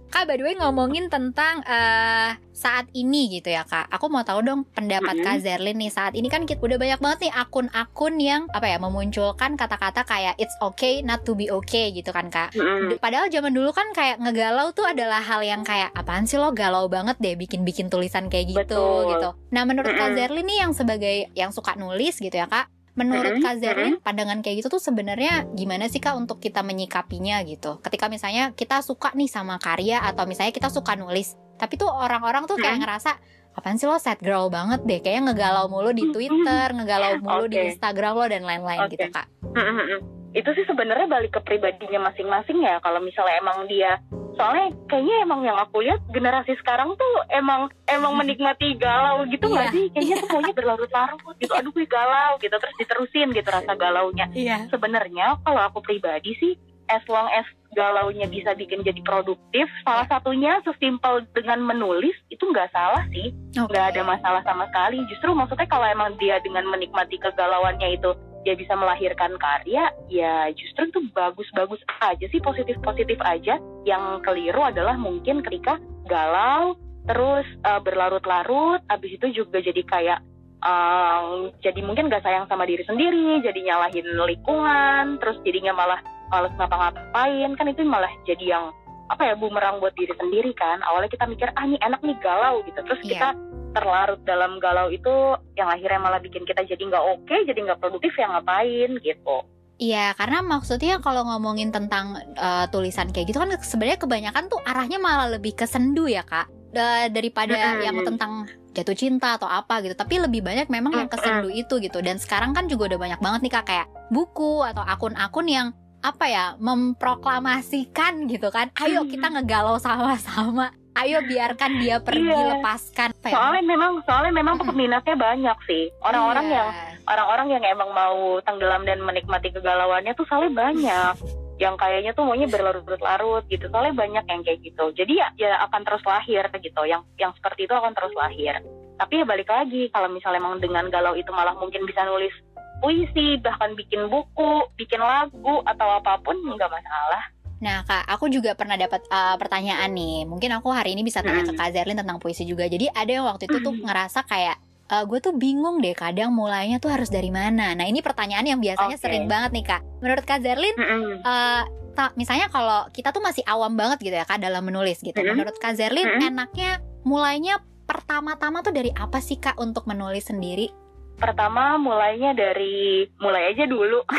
Kak, 0.09 0.25
by 0.25 0.35
the 0.35 0.43
way 0.43 0.57
ngomongin 0.57 1.05
tentang 1.05 1.61
eh, 1.63 2.33
saat 2.49 2.89
ini 2.91 3.29
gitu 3.29 3.49
ya 3.49 3.61
Kak. 3.61 3.87
Aku 3.87 4.09
mau 4.09 4.25
tahu 4.25 4.41
dong 4.41 4.65
pendapat 4.67 5.15
Mm-mm. 5.15 5.23
Kak 5.23 5.37
Zerlin 5.39 5.77
nih 5.77 5.87
saat 5.87 6.11
ini 6.11 6.27
kan 6.27 6.43
kita 6.43 6.59
udah 6.59 6.75
banyak 6.75 6.99
banget 6.99 7.19
nih 7.23 7.33
akun-akun 7.33 8.17
yang 8.17 8.41
apa 8.49 8.65
ya 8.65 8.77
memunculkan 8.77 9.53
kata-kata 9.53 10.03
kayak 10.03 10.33
it's 10.35 10.57
okay 10.59 10.99
not 10.99 11.21
to 11.23 11.33
be 11.33 11.47
okay 11.47 11.93
gitu 11.93 12.09
kan 12.09 12.27
Kak. 12.27 12.51
Mm-mm. 12.51 12.89
D- 12.89 12.97
Padahal 12.97 13.29
zaman 13.29 13.53
dulu 13.53 13.69
kan 13.69 13.93
kayak 13.93 14.17
ngegalau 14.17 14.73
tuh 14.73 14.89
adalah 14.89 15.21
hal 15.21 15.39
yang 15.39 15.61
kayak 15.61 15.93
apaan 15.93 16.25
sih 16.25 16.35
lo 16.35 16.51
galau 16.51 16.89
banget 16.89 17.15
deh 17.17 17.37
bikin-bikin 17.37 17.87
tulisan 17.87 18.27
kayak 18.27 18.49
gitu 18.49 18.59
Betul. 18.65 19.13
gitu. 19.13 19.29
Nah 19.53 19.63
menurut 19.63 19.93
Kak 19.93 20.09
Mm-mm. 20.09 20.17
Zerlin 20.17 20.45
nih 20.45 20.57
yang 20.59 20.71
sebagai 20.73 21.15
yang 21.31 21.53
suka 21.53 21.77
nulis 21.77 22.17
gitu 22.17 22.33
ya 22.33 22.49
Kak. 22.49 22.65
Menurut 22.97 23.37
Mm-mm, 23.37 23.45
Kak 23.45 23.55
Zerlin 23.61 23.95
pandangan 24.01 24.41
kayak 24.41 24.65
gitu 24.65 24.69
tuh 24.69 24.81
sebenarnya 24.81 25.45
gimana 25.53 25.85
sih 25.85 25.97
Kak 25.97 26.17
untuk 26.17 26.37
kita 26.37 26.65
menyikapinya 26.65 27.41
gitu. 27.45 27.77
Ketika 27.79 28.09
misalnya 28.09 28.51
kita 28.53 28.81
suka 28.81 29.13
nih 29.13 29.29
sama 29.29 29.61
karya 29.61 30.01
atau 30.01 30.25
misalnya 30.25 30.51
kita 30.51 30.67
suka 30.67 30.97
nulis, 30.97 31.33
tapi 31.55 31.77
tuh 31.77 31.87
orang-orang 31.87 32.47
tuh 32.47 32.57
kayak 32.57 32.79
Mm. 32.79 32.83
ngerasa 32.83 33.11
apaan 33.49 33.75
sih 33.75 33.89
lo 33.89 33.99
sad 33.99 34.19
girl 34.19 34.47
banget 34.47 34.79
deh 34.83 34.99
kayaknya 34.99 35.31
ngegalau 35.31 35.67
mulu 35.67 35.91
di 35.91 36.07
Twitter, 36.09 36.67
ngegalau 36.71 37.19
mulu 37.19 37.45
di 37.45 37.59
Oke. 37.59 37.67
Instagram 37.75 38.13
lo 38.15 38.25
dan 38.25 38.43
lain-lain 38.47 38.79
Oke. 38.87 38.95
gitu 38.95 39.07
Kak. 39.11 39.27
Mm-mm. 39.43 39.99
Itu 40.31 40.49
sih 40.53 40.63
sebenarnya 40.63 41.09
balik 41.09 41.33
ke 41.35 41.41
pribadinya 41.41 42.07
masing-masing 42.07 42.61
ya. 42.61 42.77
Kalau 42.79 43.01
misalnya 43.01 43.35
emang 43.41 43.65
dia, 43.65 43.97
soalnya 44.39 44.71
kayaknya 44.87 45.15
emang 45.21 45.43
yang 45.43 45.59
aku 45.59 45.83
lihat 45.83 45.99
generasi 46.07 46.55
sekarang 46.55 46.95
tuh 46.95 47.13
emang 47.27 47.67
emang 47.85 48.15
menikmati 48.15 48.71
galau 48.73 49.27
gitu 49.27 49.45
nggak 49.45 49.67
Iya. 49.67 49.75
sih? 49.75 49.85
Kayaknya 49.91 50.15
semuanya 50.23 50.53
berlarut-larut 50.55 51.35
gitu. 51.35 51.51
Aduh 51.51 51.71
gue 51.71 51.83
galau 51.83 52.39
gitu 52.39 52.55
terus 52.55 52.75
diterusin 52.79 53.35
gitu 53.35 53.45
rasa 53.45 53.75
galaunya. 53.75 54.31
Iya. 54.31 54.71
Sebenarnya 54.71 55.35
kalau 55.43 55.59
aku 55.59 55.83
pribadi 55.83 56.31
sih, 56.39 56.55
as 56.87 57.03
long 57.05 57.27
as 57.29 57.43
galaunya 57.69 58.25
bisa 58.25 58.55
bikin 58.55 58.81
jadi 58.81 58.97
produktif, 59.03 59.67
salah 59.83 60.07
Iya. 60.07 60.13
satunya 60.15 60.53
sesimpel 60.63 61.27
dengan 61.35 61.59
menulis 61.61 62.15
itu 62.29 62.41
nggak 62.41 62.71
salah 62.71 63.03
sih. 63.11 63.35
nggak 63.49 63.85
ada 63.91 64.01
masalah 64.03 64.41
sama 64.41 64.65
sekali. 64.71 65.03
Justru 65.05 65.33
maksudnya 65.33 65.65
kalau 65.65 65.83
emang 65.83 66.15
dia 66.15 66.39
dengan 66.39 66.63
menikmati 66.65 67.19
kegalauannya 67.19 67.93
itu 67.93 68.09
dia 68.47 68.55
bisa 68.55 68.73
melahirkan 68.75 69.35
karya, 69.35 69.91
ya 70.07 70.47
justru 70.55 70.87
itu 70.87 70.99
bagus-bagus 71.11 71.81
aja 71.99 72.25
sih, 72.31 72.39
positif-positif 72.39 73.19
aja. 73.19 73.59
Yang 73.83 74.03
keliru 74.23 74.63
adalah 74.63 74.95
mungkin 74.95 75.43
ketika 75.43 75.75
galau, 76.07 76.79
terus 77.07 77.45
eh, 77.45 77.79
berlarut-larut, 77.83 78.79
abis 78.87 79.19
itu 79.19 79.43
juga 79.43 79.59
jadi 79.59 79.81
kayak 79.83 80.19
eh, 80.63 81.21
jadi 81.59 81.79
mungkin 81.83 82.07
gak 82.07 82.23
sayang 82.23 82.47
sama 82.47 82.63
diri 82.63 82.83
sendiri, 82.87 83.43
jadi 83.43 83.59
nyalahin 83.59 84.07
lingkungan, 84.07 85.19
terus 85.19 85.37
jadinya 85.43 85.75
malah 85.75 85.99
males 86.31 86.53
ngapa-ngapain, 86.55 87.51
kan 87.57 87.67
itu 87.67 87.81
malah 87.83 88.11
jadi 88.23 88.55
yang 88.55 88.65
apa 89.09 89.25
ya 89.25 89.33
bumerang 89.33 89.81
buat 89.81 89.89
diri 89.97 90.13
sendiri 90.13 90.53
kan 90.53 90.85
awalnya 90.85 91.09
kita 91.09 91.25
mikir 91.25 91.49
ah 91.57 91.65
ini 91.65 91.81
enak 91.81 91.97
nih 92.05 92.13
galau 92.21 92.61
gitu 92.61 92.77
terus 92.85 93.01
Iya. 93.01 93.09
kita 93.09 93.29
terlarut 93.71 94.21
dalam 94.25 94.57
galau 94.57 94.89
itu 94.89 95.11
yang 95.53 95.69
akhirnya 95.69 95.99
malah 95.99 96.19
bikin 96.19 96.43
kita 96.43 96.65
jadi 96.65 96.79
nggak 96.79 97.05
oke 97.17 97.35
jadi 97.45 97.59
nggak 97.59 97.79
produktif 97.79 98.13
ya 98.17 98.27
ngapain 98.29 98.97
gitu 99.01 99.37
Iya, 99.79 100.11
karena 100.19 100.43
maksudnya 100.43 100.99
kalau 100.99 101.23
ngomongin 101.23 101.71
tentang 101.71 102.19
eh, 102.35 102.67
tulisan 102.67 103.15
kayak 103.15 103.31
gitu 103.31 103.39
kan 103.39 103.47
sebenarnya 103.63 103.95
kebanyakan 103.95 104.51
tuh 104.51 104.59
arahnya 104.67 104.99
malah 104.99 105.31
lebih 105.31 105.55
ke 105.55 105.63
sendu 105.63 106.03
ya 106.03 106.27
kak, 106.27 106.51
Da- 106.75 107.07
daripada 107.07 107.55
yang 107.79 108.03
tentang 108.03 108.43
jatuh 108.75 108.91
cinta 108.91 109.39
atau 109.39 109.47
apa 109.47 109.79
gitu. 109.79 109.95
Tapi 109.95 110.19
lebih 110.19 110.43
banyak 110.43 110.67
memang 110.67 110.91
yang 110.99 111.07
ke 111.07 111.15
sendu 111.15 111.47
itu 111.47 111.79
gitu. 111.79 112.03
Dan 112.03 112.19
sekarang 112.19 112.51
kan 112.51 112.67
juga 112.67 112.91
udah 112.91 112.99
banyak 112.99 113.19
banget 113.23 113.39
nih 113.39 113.53
kak 113.55 113.65
kayak 113.71 113.87
buku 114.11 114.67
atau 114.67 114.83
akun-akun 114.83 115.47
yang 115.47 115.67
apa 116.03 116.25
ya 116.27 116.45
memproklamasikan 116.59 118.27
gitu 118.27 118.51
kan. 118.51 118.75
Ayo 118.83 119.07
kita 119.07 119.31
ngegalau 119.31 119.79
sama-sama. 119.79 120.75
Ayo 120.99 121.23
biarkan 121.23 121.79
dia 121.79 122.03
pergi 122.03 122.27
Iya. 122.27 122.59
lepaskan. 122.59 123.09
Ya? 123.23 123.31
soalnya 123.31 123.63
memang 123.63 124.03
soalnya 124.03 124.33
memang 124.35 124.59
peminatnya 124.59 125.15
banyak 125.15 125.57
sih 125.63 125.87
orang-orang 126.03 126.45
Iya. 126.49 126.55
yang 126.59 126.67
orang-orang 127.07 127.47
yang 127.55 127.63
emang 127.63 127.89
mau 127.93 128.17
tenggelam 128.43 128.83
dan 128.83 128.99
menikmati 128.99 129.49
kegalauannya 129.49 130.11
tuh 130.13 130.27
soalnya 130.27 130.67
banyak 130.67 131.13
yang 131.59 131.75
kayaknya 131.75 132.15
tuh 132.15 132.23
maunya 132.23 132.47
berlarut-larut 132.47 133.43
gitu 133.47 133.67
soalnya 133.67 133.91
banyak 133.91 134.23
yang 134.27 134.41
kayak 134.43 134.59
gitu 134.63 134.91
jadi 134.95 135.13
ya, 135.13 135.27
ya 135.35 135.51
akan 135.67 135.83
terus 135.83 136.03
lahir 136.03 136.43
gitu 136.55 136.81
yang 136.87 137.03
yang 137.15 137.35
seperti 137.35 137.67
itu 137.67 137.73
akan 137.75 137.91
terus 137.91 138.15
lahir 138.15 138.59
tapi 138.95 139.19
ya 139.19 139.25
balik 139.27 139.47
lagi 139.47 139.91
kalau 139.91 140.07
misalnya 140.07 140.39
emang 140.39 140.59
dengan 140.59 140.87
galau 140.87 141.15
itu 141.15 141.31
malah 141.31 141.55
mungkin 141.55 141.83
bisa 141.83 142.03
nulis 142.07 142.31
puisi 142.79 143.35
bahkan 143.43 143.75
bikin 143.75 144.07
buku 144.07 144.51
bikin 144.79 145.03
lagu 145.03 145.59
atau 145.67 145.87
apa 145.99 146.15
pun 146.23 146.35
nggak 146.39 146.71
masalah 146.71 147.23
Nah 147.59 147.83
kak, 147.83 148.07
aku 148.07 148.27
juga 148.27 148.55
pernah 148.55 148.75
dapat 148.75 149.03
uh, 149.07 149.35
pertanyaan 149.35 149.91
nih. 149.91 150.23
Mungkin 150.23 150.49
aku 150.55 150.71
hari 150.71 150.95
ini 150.95 151.03
bisa 151.03 151.19
tanya 151.19 151.43
ke 151.43 151.51
Mm. 151.51 151.59
Kak 151.59 151.69
Zerlin 151.71 151.97
tentang 151.97 152.17
puisi 152.17 152.43
juga. 152.43 152.65
Jadi 152.65 152.87
ada 152.87 153.11
yang 153.11 153.27
waktu 153.27 153.45
itu 153.45 153.59
tuh 153.59 153.75
Mm. 153.75 153.83
ngerasa 153.83 154.23
kayak 154.23 154.55
uh, 154.89 155.03
gue 155.03 155.19
tuh 155.19 155.35
bingung 155.35 155.77
deh 155.77 155.91
kadang 155.91 156.31
mulainya 156.31 156.79
tuh 156.79 156.87
harus 156.87 157.07
dari 157.07 157.29
mana. 157.29 157.75
Nah 157.75 157.83
ini 157.83 157.99
pertanyaan 157.99 158.47
yang 158.47 158.59
biasanya 158.59 158.95
Oke. 158.95 159.03
sering 159.03 159.27
banget 159.27 159.51
nih 159.51 159.65
kak. 159.67 159.81
Menurut 159.99 160.23
kak 160.23 160.39
Zerlin, 160.39 160.75
uh, 161.21 161.63
ta- 161.93 162.15
misalnya 162.15 162.47
kalau 162.47 162.87
kita 162.89 163.11
tuh 163.11 163.19
masih 163.19 163.43
awam 163.43 163.75
banget 163.75 163.99
gitu 163.99 164.15
ya 164.15 164.23
kak 164.23 164.39
dalam 164.39 164.63
menulis 164.63 165.03
gitu. 165.03 165.19
Menurut 165.19 165.59
kak 165.59 165.75
Zerlin 165.75 166.07
enaknya 166.17 166.79
mulainya 167.03 167.59
pertama-tama 167.83 168.61
tuh 168.61 168.71
dari 168.71 168.93
apa 168.93 169.19
sih 169.19 169.35
kak 169.35 169.57
untuk 169.57 169.83
menulis 169.83 170.25
sendiri? 170.25 170.71
Pertama 171.19 171.75
mulainya 171.75 172.31
dari 172.31 173.03
mulai 173.19 173.51
aja 173.51 173.67
dulu. 173.67 173.99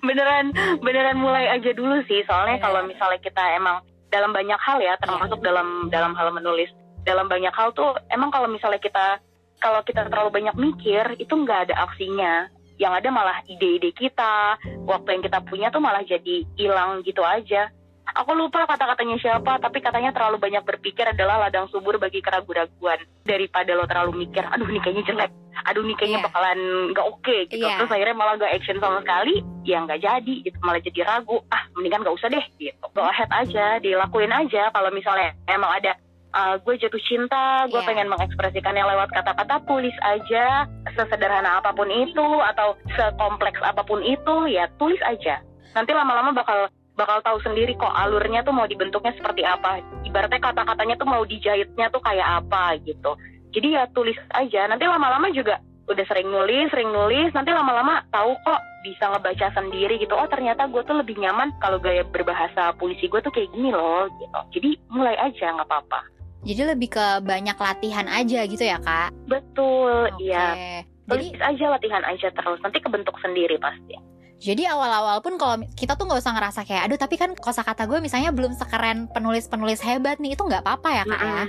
beneran 0.00 0.56
beneran 0.80 1.20
mulai 1.20 1.52
aja 1.52 1.70
dulu 1.76 2.00
sih. 2.08 2.24
Soalnya 2.24 2.56
Iya. 2.58 2.64
kalau 2.64 2.80
misalnya 2.88 3.20
kita 3.20 3.42
emang 3.58 3.84
dalam 4.08 4.32
banyak 4.32 4.60
hal 4.60 4.78
ya, 4.80 4.96
termasuk 4.96 5.40
dalam 5.44 5.92
dalam 5.92 6.12
hal 6.16 6.32
menulis, 6.32 6.72
dalam 7.04 7.28
banyak 7.28 7.52
hal 7.52 7.72
tuh 7.76 7.96
emang 8.08 8.32
kalau 8.32 8.48
misalnya 8.48 8.80
kita 8.80 9.20
kalau 9.60 9.80
kita 9.84 10.08
terlalu 10.10 10.42
banyak 10.42 10.56
mikir 10.58 11.04
itu 11.20 11.32
nggak 11.32 11.70
ada 11.70 11.86
aksinya. 11.88 12.48
Yang 12.80 12.92
ada 13.04 13.08
malah 13.14 13.38
ide-ide 13.46 13.94
kita, 13.94 14.58
waktu 14.88 15.08
yang 15.14 15.22
kita 15.22 15.38
punya 15.46 15.68
tuh 15.70 15.78
malah 15.78 16.02
jadi 16.02 16.42
hilang 16.58 17.04
gitu 17.06 17.22
aja. 17.22 17.70
Aku 18.12 18.36
lupa 18.36 18.66
kata-katanya 18.68 19.16
siapa, 19.16 19.56
tapi 19.56 19.80
katanya 19.80 20.12
terlalu 20.12 20.36
banyak 20.36 20.60
berpikir 20.66 21.06
adalah 21.06 21.48
ladang 21.48 21.70
subur 21.72 21.96
bagi 21.96 22.20
keraguan-raguan. 22.20 23.00
Daripada 23.24 23.72
lo 23.72 23.88
terlalu 23.88 24.26
mikir, 24.26 24.44
aduh 24.44 24.68
ini 24.68 24.82
kayaknya 24.82 25.04
jelek, 25.08 25.30
aduh 25.64 25.80
ini 25.86 25.94
kayaknya 25.96 26.20
Iya. 26.20 26.26
bakalan 26.28 26.58
nggak 26.92 27.06
oke 27.08 27.36
gitu. 27.48 27.64
Iya. 27.64 27.78
Terus 27.80 27.94
akhirnya 27.94 28.16
malah 28.18 28.34
nggak 28.36 28.52
action 28.52 28.78
sama 28.82 29.00
sekali, 29.00 29.34
ya 29.64 29.78
nggak 29.80 30.02
jadi 30.02 30.34
gitu. 30.44 30.56
Malah 30.60 30.80
jadi 30.84 31.00
ragu, 31.08 31.36
ah 31.48 31.62
mendingan 31.72 32.02
nggak 32.04 32.16
usah 32.20 32.28
deh 32.28 32.44
gitu. 32.60 32.84
Go 32.92 33.00
ahead 33.06 33.30
aja, 33.32 33.80
dilakuin 33.80 34.34
aja. 34.34 34.68
Kalau 34.74 34.90
misalnya 34.92 35.32
emang 35.48 35.72
ada 35.72 35.96
uh, 36.36 36.54
gue 36.60 36.74
jatuh 36.76 37.00
cinta, 37.06 37.64
gue 37.70 37.80
Iya. 37.80 37.88
pengen 37.88 38.12
mengekspresikannya 38.12 38.84
lewat 38.92 39.08
kata-kata, 39.08 39.62
tulis 39.64 39.94
aja 40.04 40.68
sesederhana 40.92 41.64
apa 41.64 41.72
pun 41.72 41.88
itu 41.88 42.26
atau 42.44 42.76
sekompleks 42.92 43.62
apa 43.62 43.80
pun 43.86 44.04
itu, 44.04 44.52
ya 44.52 44.68
tulis 44.76 45.00
aja. 45.00 45.40
Nanti 45.72 45.96
lama-lama 45.96 46.36
bakal 46.36 46.68
bakal 46.96 47.24
tahu 47.24 47.38
sendiri 47.40 47.72
kok 47.76 47.92
alurnya 47.92 48.44
tuh 48.44 48.52
mau 48.52 48.68
dibentuknya 48.68 49.16
seperti 49.16 49.42
apa. 49.46 49.80
Ibaratnya 50.04 50.40
kata-katanya 50.40 50.94
tuh 51.00 51.08
mau 51.08 51.22
dijahitnya 51.24 51.88
tuh 51.88 52.02
kayak 52.04 52.44
apa 52.44 52.76
gitu. 52.84 53.16
Jadi 53.52 53.68
ya 53.76 53.84
tulis 53.92 54.16
aja. 54.32 54.68
Nanti 54.68 54.84
lama-lama 54.88 55.28
juga 55.32 55.60
udah 55.88 56.04
sering 56.08 56.30
nulis, 56.30 56.70
sering 56.70 56.88
nulis, 56.94 57.34
nanti 57.36 57.50
lama-lama 57.50 58.00
tahu 58.14 58.32
kok 58.46 58.60
bisa 58.86 59.12
ngebaca 59.12 59.46
sendiri 59.56 60.00
gitu. 60.00 60.14
Oh 60.16 60.28
ternyata 60.28 60.68
gue 60.68 60.82
tuh 60.84 60.96
lebih 60.96 61.18
nyaman 61.20 61.52
kalau 61.60 61.76
gaya 61.78 62.02
berbahasa 62.06 62.74
puisi 62.76 63.08
gue 63.08 63.20
tuh 63.20 63.32
kayak 63.32 63.50
gini 63.52 63.70
loh 63.72 64.08
gitu. 64.20 64.40
Jadi 64.58 64.70
mulai 64.88 65.16
aja 65.18 65.52
nggak 65.52 65.68
apa-apa. 65.68 66.00
Jadi 66.42 66.62
lebih 66.74 66.90
ke 66.90 67.06
banyak 67.22 67.54
latihan 67.54 68.06
aja 68.10 68.40
gitu 68.50 68.64
ya 68.66 68.82
kak? 68.82 69.14
Betul, 69.30 70.10
Oke. 70.10 70.26
iya. 70.26 70.82
Jadi 71.06 71.34
Tulis 71.34 71.42
aja 71.42 71.64
latihan 71.70 72.02
aja 72.02 72.28
terus. 72.34 72.58
Nanti 72.62 72.78
kebentuk 72.82 73.14
sendiri 73.22 73.58
pasti. 73.62 73.94
Jadi 74.42 74.66
awal-awal 74.66 75.22
pun 75.22 75.38
kalau 75.38 75.62
kita 75.78 75.94
tuh 75.94 76.10
nggak 76.10 76.18
usah 76.18 76.34
ngerasa 76.34 76.60
kayak 76.66 76.90
aduh 76.90 76.98
tapi 76.98 77.14
kan 77.14 77.30
kosakata 77.38 77.86
gue 77.86 78.02
misalnya 78.02 78.34
belum 78.34 78.58
sekeren 78.58 79.06
penulis-penulis 79.14 79.78
hebat 79.86 80.18
nih 80.18 80.34
itu 80.34 80.42
nggak 80.42 80.66
apa-apa 80.66 80.88
ya 80.90 81.02
kak 81.06 81.20
ya. 81.22 81.42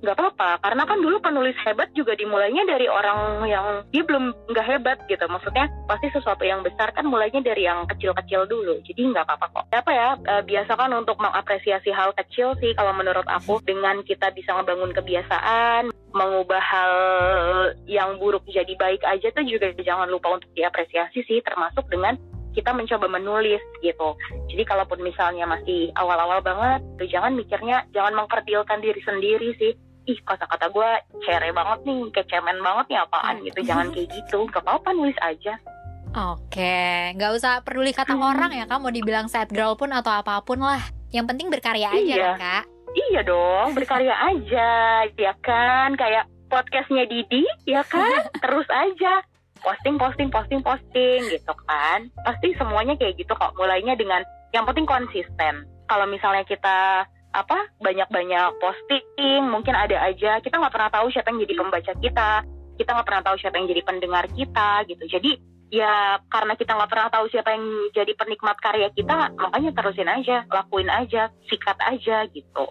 Nggak 0.00 0.16
apa-apa, 0.16 0.64
karena 0.64 0.82
kan 0.88 0.98
dulu 1.04 1.16
penulis 1.20 1.56
hebat 1.60 1.92
juga 1.92 2.16
dimulainya 2.16 2.64
dari 2.64 2.88
orang 2.88 3.44
yang 3.44 3.84
dia 3.92 4.00
belum 4.00 4.32
nggak 4.48 4.68
hebat 4.72 4.98
gitu. 5.12 5.20
Maksudnya 5.28 5.68
pasti 5.84 6.08
sesuatu 6.08 6.40
yang 6.40 6.64
besar 6.64 6.88
kan 6.96 7.04
mulainya 7.04 7.44
dari 7.44 7.68
yang 7.68 7.84
kecil-kecil 7.84 8.48
dulu. 8.48 8.80
Jadi 8.88 9.12
nggak 9.12 9.28
apa-apa 9.28 9.46
kok. 9.52 9.64
Apa 9.76 9.92
ya, 9.92 10.08
eh, 10.16 10.42
biasakan 10.48 10.96
untuk 10.96 11.20
mengapresiasi 11.20 11.92
hal 11.92 12.16
kecil 12.16 12.56
sih 12.64 12.72
kalau 12.72 12.96
menurut 12.96 13.28
aku. 13.28 13.60
Dengan 13.60 14.00
kita 14.00 14.32
bisa 14.32 14.56
ngebangun 14.56 14.96
kebiasaan, 14.96 15.92
mengubah 16.16 16.64
hal 16.64 16.94
yang 17.84 18.16
buruk 18.16 18.42
jadi 18.48 18.72
baik 18.80 19.04
aja 19.04 19.28
tuh 19.36 19.44
juga 19.44 19.68
jangan 19.84 20.08
lupa 20.08 20.32
untuk 20.40 20.48
diapresiasi 20.56 21.28
sih. 21.28 21.44
Termasuk 21.44 21.84
dengan 21.92 22.16
kita 22.56 22.74
mencoba 22.74 23.06
menulis 23.06 23.62
gitu. 23.84 24.16
Jadi 24.50 24.62
kalaupun 24.66 25.04
misalnya 25.04 25.46
masih 25.46 25.94
awal-awal 25.94 26.42
banget, 26.42 26.82
tuh 26.98 27.08
jangan 27.08 27.36
mikirnya, 27.36 27.86
jangan 27.94 28.16
mengkerdilkan 28.16 28.80
diri 28.82 29.00
sendiri 29.04 29.50
sih. 29.60 29.72
Ih, 30.10 30.18
kata-kata 30.20 30.66
gue 30.68 30.90
cere 31.22 31.54
banget 31.54 31.86
nih, 31.86 32.02
kecemen 32.10 32.58
banget 32.58 32.86
nih 32.90 32.98
apaan 32.98 33.36
gitu. 33.46 33.62
Jangan 33.62 33.94
kayak 33.94 34.10
gitu, 34.10 34.42
gak 34.50 34.62
apa-apa 34.66 34.90
nulis 34.90 35.14
aja. 35.22 35.54
Oke, 36.10 37.14
nggak 37.14 37.32
usah 37.38 37.62
peduli 37.62 37.94
kata 37.94 38.18
Hmm. 38.18 38.26
orang 38.26 38.50
ya 38.50 38.66
kak 38.66 38.82
mau 38.82 38.90
dibilang 38.90 39.30
sad 39.30 39.46
girl 39.46 39.78
pun 39.78 39.94
atau 39.94 40.10
apa 40.10 40.42
pun 40.42 40.58
lah. 40.58 40.82
Yang 41.08 41.26
penting 41.30 41.46
berkarya 41.48 41.86
aja 41.86 42.02
Iya. 42.02 42.26
kan 42.34 42.34
kak. 42.36 42.64
Iya 42.90 43.20
dong, 43.22 43.68
berkarya 43.70 44.10
aja, 44.10 44.70
ya 45.06 45.32
kan? 45.38 45.94
Kayak 45.94 46.26
podcastnya 46.50 47.06
Didi, 47.06 47.46
ya 47.62 47.86
kan? 47.86 48.26
Terus 48.42 48.66
aja. 48.66 49.22
Posting, 49.62 49.94
posting, 49.94 50.28
posting, 50.28 50.58
posting 50.58 51.20
gitu 51.30 51.54
kan. 51.64 52.10
Pasti 52.26 52.58
semuanya 52.58 52.98
kayak 52.98 53.14
gitu 53.14 53.30
kok. 53.30 53.54
Mulainya 53.54 53.94
dengan, 53.94 54.26
yang 54.50 54.66
penting 54.66 54.90
konsisten. 54.90 55.62
Kalau 55.86 56.10
misalnya 56.10 56.42
kita 56.42 57.06
apa 57.30 57.70
banyak-banyak 57.78 58.50
posting 58.58 59.42
mungkin 59.46 59.74
ada 59.74 59.96
aja. 60.06 60.42
Kita 60.42 60.58
nggak 60.58 60.74
pernah 60.74 60.90
tahu 60.90 61.06
siapa 61.14 61.30
yang 61.30 61.40
jadi 61.46 61.54
pembaca 61.54 61.92
kita. 61.98 62.30
Kita 62.80 62.90
nggak 62.96 63.06
pernah 63.06 63.24
tahu 63.24 63.36
siapa 63.38 63.56
yang 63.60 63.68
jadi 63.70 63.82
pendengar 63.86 64.24
kita 64.34 64.70
gitu. 64.90 65.04
Jadi 65.06 65.30
ya 65.70 66.18
karena 66.26 66.58
kita 66.58 66.74
nggak 66.74 66.90
pernah 66.90 67.08
tahu 67.08 67.30
siapa 67.30 67.54
yang 67.54 67.64
jadi 67.94 68.12
penikmat 68.18 68.58
karya 68.58 68.90
kita 68.90 69.30
makanya 69.38 69.70
terusin 69.70 70.10
aja 70.10 70.42
lakuin 70.50 70.90
aja 70.90 71.30
sikat 71.46 71.78
aja 71.78 72.26
gitu. 72.34 72.66